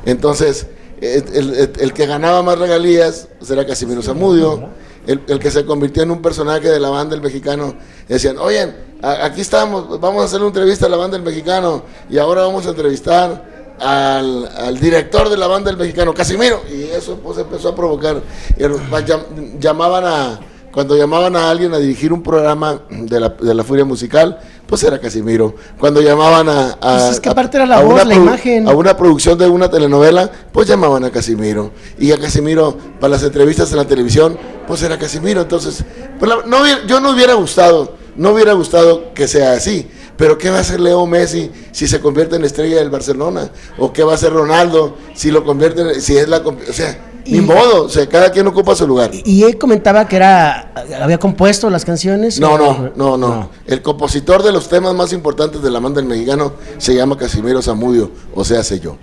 Entonces, 0.05 0.65
el, 1.01 1.23
el- 1.35 1.71
el 1.79 1.93
que 1.93 2.05
ganaba 2.07 2.41
más 2.41 2.57
regalías 2.57 3.27
era 3.49 3.65
Casimiro 3.65 4.01
Zamudio. 4.01 4.69
El, 5.07 5.21
el 5.27 5.39
que 5.39 5.49
se 5.51 5.65
convirtió 5.65 6.03
en 6.03 6.11
un 6.11 6.21
personaje 6.21 6.69
de 6.69 6.79
la 6.79 6.89
banda 6.89 7.11
del 7.15 7.21
mexicano. 7.23 7.73
Decían, 8.07 8.37
oye, 8.37 8.73
aquí 9.01 9.41
estamos, 9.41 9.99
vamos 9.99 10.21
a 10.21 10.25
hacer 10.25 10.39
una 10.39 10.47
entrevista 10.47 10.85
a 10.85 10.89
la 10.89 10.97
banda 10.97 11.17
del 11.17 11.25
mexicano 11.25 11.83
y 12.09 12.17
ahora 12.17 12.41
vamos 12.41 12.65
a 12.65 12.69
entrevistar 12.69 13.75
al, 13.79 14.47
al 14.57 14.79
director 14.79 15.29
de 15.29 15.37
la 15.37 15.47
banda 15.47 15.69
del 15.71 15.79
mexicano, 15.79 16.13
Casimiro. 16.13 16.61
Y 16.69 16.83
eso 16.83 17.17
pues 17.23 17.37
empezó 17.37 17.69
a 17.69 17.75
provocar. 17.75 18.21
el- 18.57 18.73
llam- 18.73 19.59
llamaban 19.59 20.03
a, 20.05 20.39
cuando 20.71 20.95
llamaban 20.95 21.35
a 21.35 21.49
alguien 21.49 21.73
a 21.73 21.77
dirigir 21.79 22.13
un 22.13 22.21
programa 22.23 22.81
de 22.89 23.19
la, 23.19 23.29
de 23.29 23.53
la 23.53 23.63
Furia 23.63 23.85
Musical, 23.85 24.39
pues 24.67 24.83
era 24.83 24.99
Casimiro. 24.99 25.55
Cuando 25.79 25.99
llamaban 26.01 26.47
a... 26.47 26.69
a- 26.79 26.97
Pues 26.99 27.03
es 27.13 27.19
que 27.19 27.29
aparte 27.29 27.57
era 27.57 27.65
la 27.65 27.81
voz, 27.81 27.93
una 27.95 28.03
la 28.05 28.15
imagen. 28.15 28.67
a 28.67 28.71
una 28.73 28.95
producción 28.95 29.37
de 29.37 29.47
una 29.47 29.69
telenovela, 29.69 30.29
pues 30.51 30.67
llamaban 30.67 31.03
a 31.05 31.09
Casimiro. 31.11 31.71
Y 31.97 32.11
a 32.11 32.19
Casimiro, 32.19 32.77
para 32.99 33.11
las 33.11 33.23
entrevistas 33.23 33.71
en 33.71 33.77
la 33.77 33.85
televisión, 33.85 34.37
pues 34.67 34.83
era 34.83 34.97
Casimiro. 34.99 35.41
Entonces, 35.41 35.83
pues 36.19 36.29
la- 36.29 36.43
no 36.45 36.59
yo 36.85 36.99
no 36.99 37.11
hubiera 37.11 37.33
gustado, 37.33 37.95
no 38.15 38.29
hubiera 38.31 38.53
gustado 38.53 39.13
que 39.13 39.27
sea 39.27 39.53
así. 39.53 39.89
Pero 40.17 40.37
¿qué 40.37 40.49
va 40.49 40.57
a 40.57 40.61
hacer 40.61 40.81
Leo 40.81 41.05
Messi 41.07 41.49
si 41.71 41.87
se 41.87 42.01
convierte 42.01 42.35
en 42.35 42.43
estrella 42.43 42.75
del 42.77 42.89
Barcelona? 42.89 43.49
¿O 43.77 43.93
qué 43.93 44.03
va 44.03 44.11
a 44.11 44.15
hacer 44.15 44.33
Ronaldo 44.33 44.97
si 45.15 45.31
lo 45.31 45.45
convierte 45.45 45.81
en, 45.81 46.01
si 46.01 46.17
es 46.17 46.27
la, 46.27 46.39
o 46.39 46.73
sea, 46.73 47.08
ni 47.25 47.41
modo, 47.41 47.85
o 47.85 47.89
sea, 47.89 48.07
cada 48.07 48.31
quien 48.31 48.47
ocupa 48.47 48.75
su 48.75 48.87
lugar. 48.87 49.11
Y 49.13 49.43
él 49.43 49.57
comentaba 49.57 50.07
que 50.07 50.15
era 50.15 50.73
había 51.01 51.17
compuesto 51.17 51.69
las 51.69 51.85
canciones. 51.85 52.39
No, 52.39 52.53
¿o- 52.53 52.57
no, 52.57 52.91
no, 52.95 53.17
no. 53.17 53.49
El 53.67 53.81
compositor 53.81 54.43
de 54.43 54.51
los 54.51 54.67
temas 54.69 54.93
más 54.95 55.13
importantes 55.13 55.61
de 55.61 55.69
la 55.69 55.79
banda 55.79 56.01
del 56.01 56.09
mexicano 56.09 56.53
se 56.77 56.95
llama 56.95 57.17
Casimiro 57.17 57.61
Zamudio, 57.61 58.11
o 58.33 58.43
sea, 58.43 58.63
sé 58.63 58.79
yo. 58.79 58.97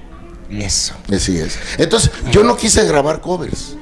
Eso. 0.51 0.95
Así 1.13 1.39
es. 1.39 1.59
Entonces, 1.79 2.11
yo 2.31 2.45
no 2.45 2.57
quise 2.57 2.85
grabar 2.87 3.21
covers. 3.21 3.75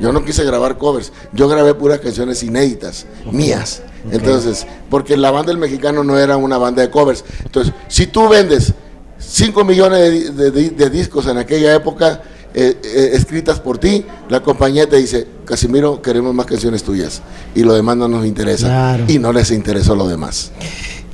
Yo 0.00 0.12
no 0.12 0.24
quise 0.24 0.44
grabar 0.44 0.76
covers. 0.76 1.12
Yo 1.32 1.48
grabé 1.48 1.72
puras 1.74 2.00
canciones 2.00 2.42
inéditas, 2.42 3.06
mías. 3.32 3.82
Entonces, 4.10 4.66
porque 4.90 5.16
la 5.16 5.30
banda 5.30 5.50
del 5.52 5.58
mexicano 5.58 6.04
no 6.04 6.18
era 6.18 6.36
una 6.36 6.58
banda 6.58 6.82
de 6.82 6.90
covers. 6.90 7.24
Entonces, 7.44 7.72
si 7.88 8.06
tú 8.06 8.28
vendes 8.28 8.74
5 9.18 9.64
millones 9.64 10.36
de 10.36 10.90
discos 10.90 11.26
en 11.26 11.38
aquella 11.38 11.74
época, 11.74 12.20
eh, 12.58 12.76
eh, 12.82 13.10
escritas 13.12 13.60
por 13.60 13.78
ti, 13.78 14.04
la 14.30 14.40
compañía 14.42 14.88
te 14.88 14.96
dice, 14.96 15.26
Casimiro, 15.44 16.00
queremos 16.02 16.34
más 16.34 16.46
canciones 16.46 16.82
tuyas. 16.82 17.20
Y 17.54 17.62
lo 17.62 17.74
demás 17.74 17.96
no 17.98 18.08
nos 18.08 18.24
interesa. 18.26 18.66
Claro. 18.66 19.04
Y 19.06 19.18
no 19.18 19.32
les 19.32 19.50
interesó 19.50 19.94
lo 19.94 20.08
demás. 20.08 20.50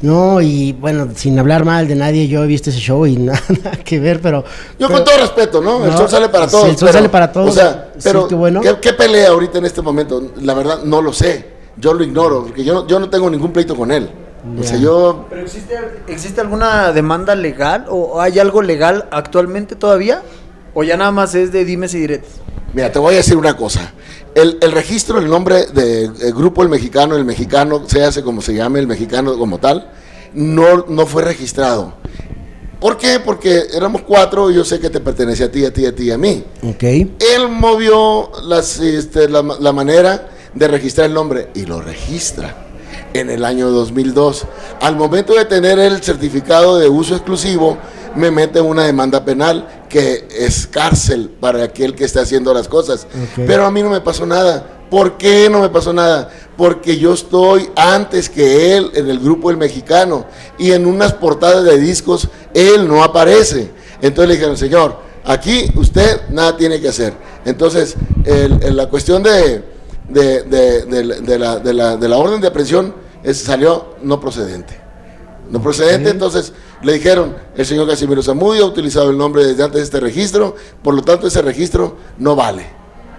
No, 0.00 0.40
y 0.40 0.72
bueno, 0.72 1.08
sin 1.14 1.38
hablar 1.38 1.64
mal 1.64 1.86
de 1.86 1.94
nadie, 1.94 2.26
yo 2.28 2.42
he 2.42 2.46
visto 2.46 2.70
ese 2.70 2.78
show 2.80 3.06
y 3.06 3.16
nada, 3.18 3.40
que 3.84 4.00
ver, 4.00 4.20
pero. 4.20 4.42
Yo 4.78 4.86
pero- 4.88 4.94
con 4.94 5.04
todo 5.04 5.16
respeto, 5.18 5.60
¿no? 5.60 5.84
El 5.84 5.90
No, 5.90 5.96
sol 5.98 6.08
sale 6.08 6.28
para 6.28 6.46
sí, 6.46 6.50
todos. 6.52 6.68
el 6.70 6.76
sol 6.78 6.88
sale 6.92 7.08
para 7.08 7.30
todos. 7.32 7.50
O 7.50 7.52
sea, 7.52 7.90
Sí, 7.94 8.00
pero 8.04 8.26
qué 8.28 8.34
bueno. 8.34 8.60
¿qué, 8.60 8.76
qué 8.80 8.92
pelea 8.94 9.28
ahorita 9.30 9.58
en 9.58 9.64
este 9.66 9.82
momento? 9.82 10.32
La 10.40 10.54
verdad, 10.54 10.82
no 10.84 11.02
lo 11.02 11.12
sé. 11.12 11.46
Yo 11.76 11.94
lo 11.94 12.02
ignoro, 12.04 12.42
porque 12.44 12.64
yo, 12.64 12.74
no- 12.74 12.86
yo 12.86 12.98
no 13.00 13.08
tengo 13.10 13.28
ningún 13.30 13.52
pleito 13.52 13.76
con 13.76 13.90
él. 13.92 14.08
O 14.58 14.62
sea, 14.64 14.76
yo... 14.76 15.26
¿Pero 15.30 15.42
existe, 15.42 15.74
existe 16.08 16.40
alguna 16.40 16.90
demanda 16.92 17.36
legal 17.36 17.86
o 17.88 18.20
hay 18.20 18.40
algo 18.40 18.60
legal 18.60 19.06
actualmente 19.12 19.76
todavía? 19.76 20.20
¿O 20.74 20.82
ya 20.82 20.96
nada 20.96 21.10
más 21.10 21.34
es 21.34 21.52
de 21.52 21.64
dimes 21.64 21.94
y 21.94 22.00
diretes? 22.00 22.30
Mira, 22.72 22.90
te 22.90 22.98
voy 22.98 23.14
a 23.14 23.18
decir 23.18 23.36
una 23.36 23.56
cosa. 23.56 23.92
El, 24.34 24.58
el 24.62 24.72
registro, 24.72 25.18
el 25.18 25.28
nombre 25.28 25.66
de 25.66 26.04
eh, 26.04 26.10
Grupo 26.34 26.62
El 26.62 26.70
Mexicano, 26.70 27.16
el 27.16 27.24
mexicano, 27.24 27.82
se 27.86 28.02
hace 28.02 28.22
como 28.22 28.40
se 28.40 28.54
llame, 28.54 28.78
el 28.78 28.86
mexicano 28.86 29.36
como 29.36 29.58
tal, 29.58 29.90
no, 30.32 30.86
no 30.88 31.06
fue 31.06 31.22
registrado. 31.22 31.94
¿Por 32.80 32.96
qué? 32.96 33.20
Porque 33.24 33.64
éramos 33.74 34.02
cuatro 34.02 34.50
y 34.50 34.54
yo 34.54 34.64
sé 34.64 34.80
que 34.80 34.90
te 34.90 35.00
pertenece 35.00 35.44
a 35.44 35.52
ti, 35.52 35.64
a 35.64 35.72
ti, 35.72 35.86
a 35.86 35.94
ti, 35.94 36.10
a 36.10 36.18
mí. 36.18 36.42
Ok. 36.62 36.82
Él 36.82 37.48
movió 37.50 38.30
las, 38.44 38.80
este, 38.80 39.28
la, 39.28 39.42
la 39.42 39.72
manera 39.72 40.30
de 40.54 40.68
registrar 40.68 41.06
el 41.06 41.14
nombre 41.14 41.48
y 41.54 41.66
lo 41.66 41.80
registra 41.80 42.66
en 43.14 43.30
el 43.30 43.44
año 43.44 43.70
2002. 43.70 44.46
Al 44.80 44.96
momento 44.96 45.34
de 45.34 45.44
tener 45.44 45.78
el 45.78 46.02
certificado 46.02 46.78
de 46.78 46.88
uso 46.88 47.14
exclusivo, 47.14 47.78
me 48.16 48.30
mete 48.30 48.60
una 48.60 48.84
demanda 48.84 49.24
penal 49.24 49.84
que 49.88 50.26
es 50.36 50.66
cárcel 50.66 51.30
para 51.40 51.64
aquel 51.64 51.94
que 51.94 52.04
esté 52.04 52.20
haciendo 52.20 52.52
las 52.54 52.68
cosas. 52.68 53.06
Pero 53.46 53.64
a 53.66 53.70
mí 53.70 53.82
no 53.82 53.90
me 53.90 54.00
pasó 54.00 54.26
nada. 54.26 54.80
¿Por 54.90 55.16
qué 55.16 55.48
no 55.50 55.60
me 55.60 55.68
pasó 55.70 55.92
nada? 55.92 56.28
Porque 56.56 56.98
yo 56.98 57.14
estoy 57.14 57.70
antes 57.76 58.28
que 58.28 58.76
él 58.76 58.90
en 58.94 59.08
el 59.08 59.18
grupo 59.20 59.50
El 59.50 59.56
Mexicano 59.56 60.26
y 60.58 60.72
en 60.72 60.86
unas 60.86 61.14
portadas 61.14 61.64
de 61.64 61.78
discos 61.78 62.28
él 62.52 62.86
no 62.86 63.02
aparece. 63.02 63.70
Entonces 64.02 64.28
le 64.28 64.34
dijeron, 64.34 64.56
señor, 64.56 64.96
aquí 65.24 65.70
usted 65.76 66.28
nada 66.28 66.56
tiene 66.56 66.80
que 66.80 66.88
hacer. 66.88 67.14
Entonces, 67.44 67.94
el- 68.24 68.62
el- 68.62 68.76
la 68.76 68.88
cuestión 68.88 69.22
de, 69.22 69.64
de, 70.08 70.42
de- 70.42 70.82
de- 70.84 71.20
de 71.22 71.38
la, 71.38 71.56
de 71.58 71.72
la- 71.72 71.96
de 71.96 72.08
la 72.08 72.16
orden 72.18 72.40
de 72.40 72.48
aprehensión 72.48 72.94
es- 73.22 73.38
salió 73.38 73.94
no 74.02 74.20
procedente. 74.20 74.78
No 75.52 75.60
procedente, 75.60 76.08
entonces 76.08 76.54
le 76.82 76.94
dijeron, 76.94 77.36
el 77.54 77.66
señor 77.66 77.86
Casimiro 77.86 78.22
Zamudio 78.22 78.64
ha 78.64 78.68
utilizado 78.68 79.10
el 79.10 79.18
nombre 79.18 79.44
desde 79.44 79.62
antes 79.62 79.80
de 79.80 79.84
este 79.84 80.00
registro, 80.00 80.56
por 80.82 80.94
lo 80.94 81.02
tanto 81.02 81.26
ese 81.26 81.42
registro 81.42 81.98
no 82.16 82.34
vale. 82.34 82.64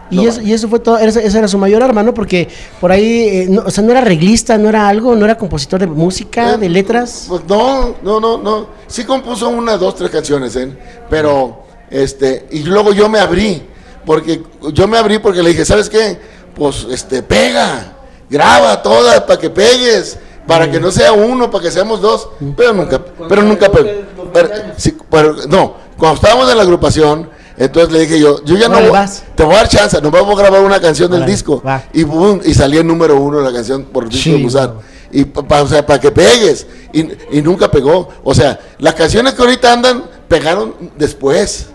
Y, 0.09 0.25
eso, 0.25 0.37
vale. 0.37 0.49
y 0.49 0.53
eso 0.53 0.67
fue 0.67 0.79
todo, 0.79 0.97
esa, 0.97 1.21
esa 1.21 1.37
era 1.37 1.47
su 1.47 1.59
mayor 1.59 1.83
arma, 1.83 2.01
¿no? 2.01 2.11
Porque 2.11 2.49
por 2.81 2.91
ahí, 2.91 3.27
eh, 3.29 3.47
no, 3.47 3.61
o 3.67 3.69
sea, 3.69 3.83
no 3.83 3.91
era 3.91 3.99
arreglista, 3.99 4.57
no 4.57 4.67
era 4.67 4.87
algo, 4.87 5.15
no 5.15 5.25
era 5.25 5.37
compositor 5.37 5.79
de 5.79 5.85
música, 5.85 6.55
Eh, 6.55 6.57
de 6.57 6.69
letras. 6.69 7.25
Pues 7.29 7.43
no, 7.47 7.97
no, 8.01 8.19
no, 8.19 8.39
no. 8.39 8.67
Sí 8.87 9.03
compuso 9.03 9.49
unas, 9.49 9.79
dos, 9.79 9.95
tres 9.95 10.09
canciones, 10.09 10.55
¿eh? 10.55 10.75
Pero, 11.11 11.65
este, 11.91 12.47
y 12.49 12.63
luego 12.63 12.93
yo 12.93 13.09
me 13.09 13.19
abrí, 13.19 13.61
porque 14.07 14.41
yo 14.73 14.87
me 14.87 14.97
abrí 14.97 15.19
porque 15.19 15.43
le 15.43 15.51
dije, 15.51 15.65
¿sabes 15.65 15.87
qué? 15.87 16.17
Pues, 16.55 16.87
este, 16.89 17.21
pega, 17.21 17.93
graba 18.27 18.81
todas 18.81 19.21
para 19.21 19.39
que 19.39 19.51
pegues, 19.51 20.17
para 20.47 20.69
que 20.69 20.79
no 20.79 20.91
sea 20.91 21.13
uno, 21.13 21.49
para 21.49 21.63
que 21.63 21.71
seamos 21.71 22.01
dos, 22.01 22.29
pero 22.55 22.73
nunca, 22.73 23.01
pero 23.29 23.41
nunca 23.43 23.71
pegó. 23.71 23.89
Pero, 24.33 24.49
sí, 24.77 24.97
pero, 25.09 25.35
no, 25.47 25.75
cuando 25.97 26.15
estábamos 26.15 26.49
en 26.49 26.57
la 26.57 26.63
agrupación, 26.63 27.29
entonces 27.57 27.91
le 27.93 27.99
dije 28.01 28.19
yo, 28.19 28.43
yo 28.43 28.55
ya 28.57 28.67
no 28.67 28.79
voy- 28.81 28.99
te 29.35 29.43
voy 29.43 29.53
a 29.53 29.57
dar 29.57 29.67
chance, 29.69 30.01
nos 30.01 30.11
vamos 30.11 30.35
a 30.37 30.41
grabar 30.41 30.61
una 30.61 30.79
canción 30.81 31.09
del 31.11 31.25
disco. 31.25 31.61
va. 31.65 31.83
Y, 31.93 32.03
boom, 32.03 32.41
y 32.43 32.53
salía 32.53 32.81
el 32.81 32.87
número 32.87 33.15
uno 33.19 33.39
la 33.41 33.53
canción 33.53 33.83
por 33.83 34.09
disco 34.09 34.31
de 34.31 34.37
Musar. 34.37 34.73
Y 35.11 35.25
para 35.25 35.61
o 35.61 35.67
sea, 35.67 35.85
para 35.85 35.99
que 35.99 36.09
pegues. 36.11 36.65
Y, 36.91 37.01
y 37.37 37.41
nunca 37.43 37.69
pegó. 37.69 38.09
O 38.23 38.33
sea, 38.33 38.59
las 38.79 38.95
canciones 38.95 39.35
que 39.35 39.41
ahorita 39.43 39.71
andan 39.71 40.05
pegaron 40.27 40.73
después. 40.97 41.67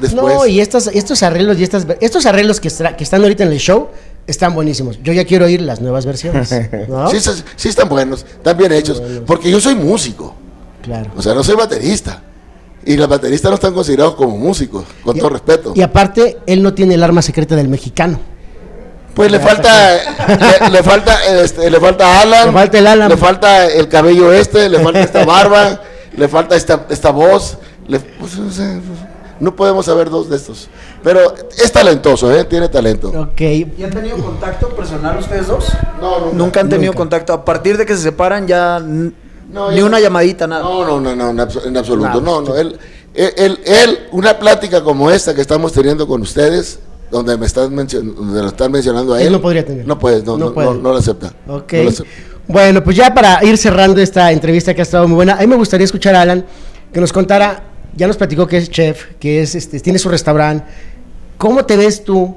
Después. 0.00 0.34
No, 0.34 0.46
y 0.46 0.60
estos, 0.60 0.86
estos 0.88 1.22
arreglos 1.22 1.58
y 1.58 1.62
estas, 1.64 1.86
estos 2.00 2.24
arreglos 2.24 2.58
que, 2.60 2.70
que 2.96 3.04
están 3.04 3.22
ahorita 3.22 3.44
en 3.44 3.52
el 3.52 3.58
show 3.58 3.88
están 4.26 4.54
buenísimos. 4.54 4.98
Yo 5.02 5.12
ya 5.12 5.24
quiero 5.24 5.46
oír 5.46 5.60
las 5.60 5.80
nuevas 5.80 6.06
versiones. 6.06 6.50
¿no? 6.88 7.08
sí, 7.10 7.18
sí, 7.56 7.68
están 7.68 7.88
buenos, 7.88 8.24
están 8.24 8.56
bien 8.56 8.72
hechos. 8.72 9.02
Porque 9.26 9.50
yo 9.50 9.60
soy 9.60 9.74
músico. 9.74 10.34
Claro. 10.82 11.10
O 11.16 11.22
sea, 11.22 11.34
no 11.34 11.42
soy 11.44 11.56
baterista. 11.56 12.22
Y 12.84 12.96
los 12.96 13.08
bateristas 13.08 13.50
no 13.50 13.56
están 13.56 13.74
considerados 13.74 14.14
como 14.14 14.36
músicos, 14.36 14.84
con 15.02 15.18
todo 15.18 15.30
respeto. 15.30 15.72
Y 15.74 15.82
aparte, 15.82 16.38
él 16.46 16.62
no 16.62 16.72
tiene 16.72 16.94
el 16.94 17.02
arma 17.02 17.20
secreta 17.20 17.56
del 17.56 17.68
mexicano. 17.68 18.20
Pues 19.12 19.32
le 19.32 19.40
falta, 19.40 19.96
le, 20.60 20.70
le 20.70 20.82
falta, 20.82 21.42
este, 21.42 21.70
le 21.70 21.80
falta 21.80 22.20
Alan, 22.20 22.46
Le 22.48 22.52
falta 22.52 22.78
el 22.78 22.86
Alan. 22.86 23.08
le 23.08 23.16
falta 23.16 23.66
el 23.66 23.88
cabello 23.88 24.30
este, 24.32 24.68
le 24.68 24.78
falta 24.78 25.00
esta 25.00 25.24
barba, 25.24 25.80
le 26.16 26.28
falta 26.28 26.54
esta, 26.54 26.86
esta 26.90 27.10
voz. 27.10 27.56
le- 27.88 27.98
pues, 27.98 28.36
o 28.38 28.50
sea, 28.50 28.78
no 29.40 29.54
podemos 29.56 29.86
saber 29.86 30.10
dos 30.10 30.28
de 30.30 30.36
estos. 30.36 30.68
Pero 31.02 31.34
es 31.56 31.70
talentoso, 31.72 32.32
¿eh? 32.34 32.44
tiene 32.44 32.68
talento. 32.68 33.08
Ok. 33.08 33.40
¿Y 33.40 33.82
han 33.84 33.90
tenido 33.90 34.16
contacto 34.18 34.68
personal 34.70 35.18
ustedes 35.18 35.46
dos? 35.46 35.72
No, 36.00 36.18
nunca. 36.20 36.36
Nunca 36.36 36.60
han 36.60 36.68
tenido 36.68 36.92
Nunca. 36.92 36.98
contacto. 36.98 37.32
A 37.32 37.44
partir 37.44 37.76
de 37.76 37.86
que 37.86 37.94
se 37.96 38.02
separan 38.02 38.46
ya 38.46 38.78
No, 38.80 39.70
ni 39.70 39.76
ya- 39.78 39.84
una 39.84 40.00
llamadita, 40.00 40.46
nada. 40.46 40.62
No, 40.62 40.84
no, 40.86 41.00
no, 41.00 41.14
no, 41.14 41.30
en 41.30 41.36
abso- 41.38 41.64
en 41.66 41.76
absoluto. 41.76 42.08
Nada, 42.08 42.20
No, 42.20 42.40
no. 42.42 42.56
Él, 42.56 42.78
él, 43.14 43.32
él- 43.36 43.60
él, 43.64 43.98
una 44.12 44.38
plática 44.38 44.82
como 44.82 45.10
esta 45.10 45.34
que 45.34 45.40
estamos 45.40 45.72
teniendo 45.72 46.06
con 46.06 46.20
ustedes, 46.22 46.80
donde 47.10 47.36
me 47.38 47.46
están, 47.46 47.74
mencion- 47.74 48.14
donde 48.14 48.42
lo 48.42 48.48
están 48.48 48.72
mencionando 48.72 49.14
a 49.14 49.20
Él 49.20 49.28
él. 49.28 49.32
no 49.32 49.40
podría 49.40 49.64
tener. 49.64 49.86
No 49.86 49.98
puedes, 49.98 50.24
no, 50.24 50.36
No 50.36 50.46
no, 50.46 50.52
puede. 50.54 50.66
no, 50.68 50.74
no 50.74 50.90
lo 50.92 50.96
acepta. 50.98 51.32
Ok. 51.48 51.72
No 51.74 51.82
lo 51.84 51.88
acepta. 51.90 52.12
Bueno, 52.48 52.82
pues 52.84 52.96
ya 52.96 53.12
para 53.14 53.44
ir 53.44 53.56
cerrando 53.58 54.00
esta 54.00 54.30
entrevista 54.32 54.72
que 54.74 54.80
ha 54.80 54.84
estado 54.84 55.06
muy 55.08 55.16
buena, 55.16 55.34
a 55.34 55.40
mí 55.40 55.46
me 55.48 55.56
gustaría 55.56 55.84
escuchar 55.84 56.14
a 56.14 56.20
Alan 56.22 56.44
que 56.92 57.00
nos 57.00 57.12
contara, 57.12 57.62
ya 57.96 58.06
nos 58.06 58.16
platicó 58.16 58.46
que 58.46 58.58
es 58.58 58.70
chef, 58.70 59.06
que 59.18 59.42
es 59.42 59.54
este, 59.54 59.80
tiene 59.80 59.98
su 59.98 60.08
restaurante. 60.08 60.64
¿Cómo 61.38 61.64
te 61.64 61.76
ves 61.76 62.04
tú 62.04 62.36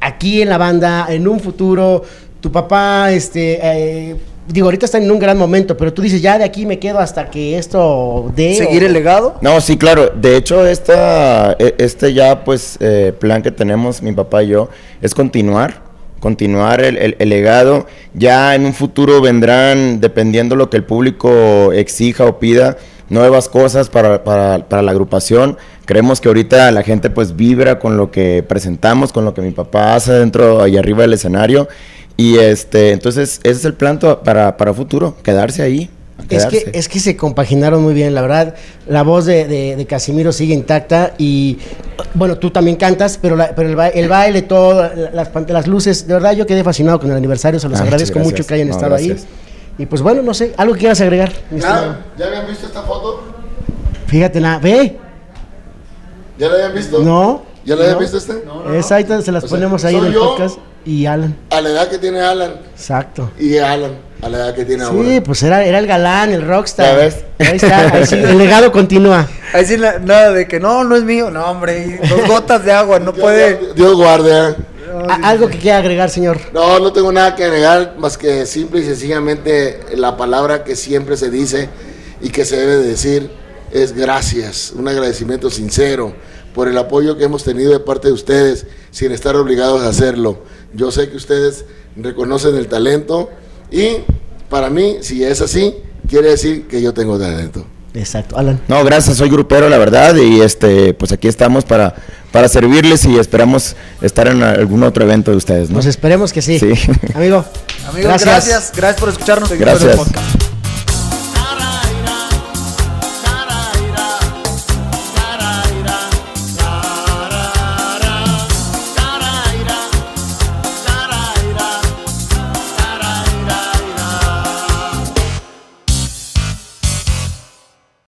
aquí 0.00 0.42
en 0.42 0.48
la 0.48 0.58
banda, 0.58 1.06
en 1.08 1.26
un 1.28 1.40
futuro? 1.40 2.02
Tu 2.40 2.50
papá, 2.50 3.12
este, 3.12 3.58
eh, 3.62 4.16
digo, 4.48 4.66
ahorita 4.66 4.86
están 4.86 5.02
en 5.02 5.10
un 5.10 5.18
gran 5.18 5.36
momento, 5.36 5.76
pero 5.76 5.92
tú 5.92 6.00
dices, 6.02 6.22
ya 6.22 6.38
de 6.38 6.44
aquí 6.44 6.64
me 6.64 6.78
quedo 6.78 6.98
hasta 6.98 7.28
que 7.30 7.58
esto 7.58 8.32
dé. 8.34 8.54
¿Seguir 8.54 8.82
o- 8.82 8.86
el 8.86 8.92
legado? 8.94 9.36
No, 9.42 9.60
sí, 9.60 9.76
claro. 9.76 10.10
De 10.14 10.36
hecho, 10.36 10.66
esta, 10.66 11.52
e- 11.58 11.74
este 11.78 12.14
ya, 12.14 12.42
pues, 12.44 12.76
eh, 12.80 13.12
plan 13.18 13.42
que 13.42 13.50
tenemos 13.50 14.00
mi 14.02 14.12
papá 14.12 14.42
y 14.42 14.48
yo 14.48 14.70
es 15.02 15.14
continuar, 15.14 15.82
continuar 16.20 16.80
el, 16.82 16.96
el- 16.96 17.16
el 17.18 17.28
legado. 17.28 17.86
Ya 18.14 18.54
en 18.54 18.64
un 18.64 18.72
futuro 18.74 19.20
vendrán, 19.20 20.00
dependiendo 20.00 20.56
lo 20.56 20.70
que 20.70 20.78
el 20.78 20.84
público 20.84 21.72
exija 21.72 22.24
o 22.24 22.38
pida, 22.38 22.78
nuevas 23.10 23.48
cosas 23.48 23.88
para, 23.90 24.24
para- 24.24 24.66
para 24.68 24.82
la 24.82 24.90
agrupación. 24.92 25.58
Creemos 25.84 26.20
que 26.20 26.28
ahorita 26.28 26.70
la 26.70 26.82
gente, 26.82 27.10
pues, 27.10 27.36
vibra 27.36 27.78
con 27.78 27.96
lo 27.96 28.10
que 28.10 28.42
presentamos, 28.46 29.12
con 29.12 29.24
lo 29.24 29.34
que 29.34 29.42
mi 29.42 29.50
papá 29.50 29.94
hace 29.96 30.12
dentro 30.12 30.66
y 30.66 30.76
arriba 30.78 31.02
del 31.02 31.12
escenario. 31.12 31.68
Y 32.16 32.38
este, 32.38 32.92
entonces, 32.92 33.40
ese 33.42 33.58
es 33.58 33.64
el 33.64 33.74
plan 33.74 33.98
para, 33.98 34.56
para 34.56 34.72
futuro, 34.74 35.16
quedarse 35.22 35.62
ahí. 35.62 35.90
Es 36.28 36.44
que, 36.46 36.70
es 36.74 36.88
que 36.88 37.00
se 37.00 37.16
compaginaron 37.16 37.82
muy 37.82 37.94
bien, 37.94 38.14
la 38.14 38.20
verdad. 38.20 38.54
La 38.86 39.02
voz 39.02 39.24
de, 39.24 39.46
de- 39.48 39.74
de 39.74 39.86
Casimiro 39.86 40.30
sigue 40.32 40.52
intacta 40.52 41.14
y, 41.16 41.58
bueno, 42.14 42.36
tú 42.36 42.50
también 42.50 42.76
cantas, 42.76 43.18
pero, 43.20 43.36
la- 43.36 43.54
pero 43.54 43.68
el, 43.70 43.74
ba- 43.74 43.88
el 43.88 44.06
baile, 44.08 44.42
todo, 44.42 44.90
las, 45.14 45.30
las 45.48 45.66
luces, 45.66 46.06
de 46.06 46.12
verdad 46.14 46.32
yo 46.34 46.46
quedé 46.46 46.62
fascinado 46.62 47.00
con 47.00 47.10
el 47.10 47.16
aniversario, 47.16 47.58
se 47.58 47.68
los 47.70 47.80
Ah, 47.80 47.84
agradezco 47.84 48.18
mucho 48.18 48.44
que 48.46 48.52
hayan 48.54 48.68
No, 48.68 48.74
estado 48.74 48.94
ahí. 48.94 49.16
Y 49.80 49.86
pues 49.86 50.02
bueno, 50.02 50.20
no 50.20 50.34
sé, 50.34 50.52
algo 50.58 50.74
que 50.74 50.80
quieras 50.80 51.00
agregar. 51.00 51.30
estimado? 51.50 51.96
¿Ya, 52.18 52.18
¿Ya 52.18 52.26
habían 52.26 52.46
visto 52.46 52.66
esta 52.66 52.82
foto? 52.82 53.22
Fíjate, 54.08 54.38
nada, 54.38 54.58
ve, 54.58 54.98
¿Ya 56.38 56.48
la 56.48 56.54
habían 56.54 56.74
visto? 56.74 56.98
no. 56.98 57.42
¿Ya 57.64 57.76
la 57.76 57.82
habían 57.82 57.94
no. 57.94 58.00
visto 58.00 58.18
este? 58.18 58.42
Esa 58.76 58.96
ahí 58.96 59.06
se 59.22 59.32
las 59.32 59.44
O 59.44 59.48
sea, 59.48 59.56
ponemos 59.56 59.84
ahí 59.86 59.94
en 59.96 60.04
el 60.04 60.14
podcast 60.14 60.58
y 60.84 61.06
Alan, 61.06 61.34
A 61.50 61.60
la 61.62 61.70
edad 61.70 61.88
que 61.88 61.96
tiene 61.98 62.20
Alan 62.20 62.52
exacto. 62.74 63.30
y 63.38 63.56
Alan 63.56 63.92
a 64.22 64.28
la 64.28 64.36
edad 64.38 64.54
que 64.54 64.66
tiene 64.66 64.84
Sí, 64.84 64.90
ahora. 64.90 65.22
pues 65.24 65.42
era, 65.42 65.64
era 65.64 65.78
el 65.78 65.86
galán, 65.86 66.30
el 66.30 66.46
rockstar. 66.46 66.86
¿Ya 66.86 66.94
ves? 66.96 67.24
Ahí 67.38 67.56
está, 67.56 67.88
ahí 67.94 68.04
sí, 68.06 68.16
el 68.16 68.36
legado 68.38 68.70
continúa. 68.70 69.26
Ahí 69.54 69.64
sí, 69.64 69.78
na- 69.78 69.98
nada 69.98 70.30
de 70.32 70.46
que 70.46 70.60
no, 70.60 70.84
no 70.84 70.94
es 70.94 71.04
mío. 71.04 71.30
No, 71.30 71.42
hombre, 71.46 71.98
dos 72.06 72.28
gotas 72.28 72.62
de 72.64 72.72
agua, 72.72 72.98
no 72.98 73.12
Dios 73.12 73.22
puede. 73.22 73.72
Dios 73.74 73.94
guarde. 73.96 74.56
Algo 75.22 75.48
que 75.48 75.58
quiera 75.58 75.78
agregar, 75.78 76.10
señor. 76.10 76.38
No, 76.52 76.78
no 76.78 76.92
tengo 76.92 77.12
nada 77.12 77.34
que 77.34 77.44
agregar 77.44 77.96
más 77.98 78.16
que 78.18 78.46
simple 78.46 78.80
y 78.80 78.84
sencillamente 78.84 79.80
la 79.96 80.16
palabra 80.16 80.64
que 80.64 80.76
siempre 80.76 81.16
se 81.16 81.30
dice 81.30 81.68
y 82.20 82.30
que 82.30 82.44
se 82.44 82.56
debe 82.56 82.76
de 82.76 82.88
decir 82.88 83.30
es 83.72 83.92
gracias, 83.94 84.72
un 84.74 84.88
agradecimiento 84.88 85.50
sincero 85.50 86.12
por 86.54 86.68
el 86.68 86.76
apoyo 86.76 87.16
que 87.16 87.24
hemos 87.24 87.44
tenido 87.44 87.72
de 87.72 87.80
parte 87.80 88.08
de 88.08 88.14
ustedes 88.14 88.66
sin 88.90 89.12
estar 89.12 89.36
obligados 89.36 89.82
a 89.82 89.88
hacerlo. 89.88 90.38
Yo 90.74 90.90
sé 90.90 91.08
que 91.08 91.16
ustedes 91.16 91.64
reconocen 91.96 92.56
el 92.56 92.66
talento 92.66 93.30
y 93.70 93.98
para 94.48 94.68
mí, 94.70 94.98
si 95.00 95.22
es 95.22 95.40
así, 95.40 95.76
quiere 96.08 96.30
decir 96.30 96.66
que 96.66 96.82
yo 96.82 96.92
tengo 96.92 97.18
talento. 97.18 97.64
Exacto, 97.94 98.38
Alan. 98.38 98.60
No, 98.68 98.84
gracias, 98.84 99.16
soy 99.16 99.28
grupero, 99.28 99.68
la 99.68 99.78
verdad, 99.78 100.14
y 100.16 100.40
este, 100.40 100.94
pues 100.94 101.12
aquí 101.12 101.26
estamos 101.28 101.64
para, 101.64 101.94
para 102.30 102.48
servirles 102.48 103.04
y 103.04 103.18
esperamos 103.18 103.74
estar 104.00 104.28
en 104.28 104.42
algún 104.42 104.82
otro 104.82 105.04
evento 105.04 105.30
de 105.32 105.36
ustedes, 105.36 105.70
¿no? 105.70 105.74
Pues 105.74 105.86
esperemos 105.86 106.32
que 106.32 106.42
sí. 106.42 106.58
Sí. 106.58 106.72
Amigo, 107.14 107.44
Amigos, 107.88 108.24
gracias. 108.24 108.72
Gracias 108.74 109.00
por 109.00 109.08
escucharnos. 109.08 109.50
Gracias. 109.52 109.96
Podcast. 109.96 110.49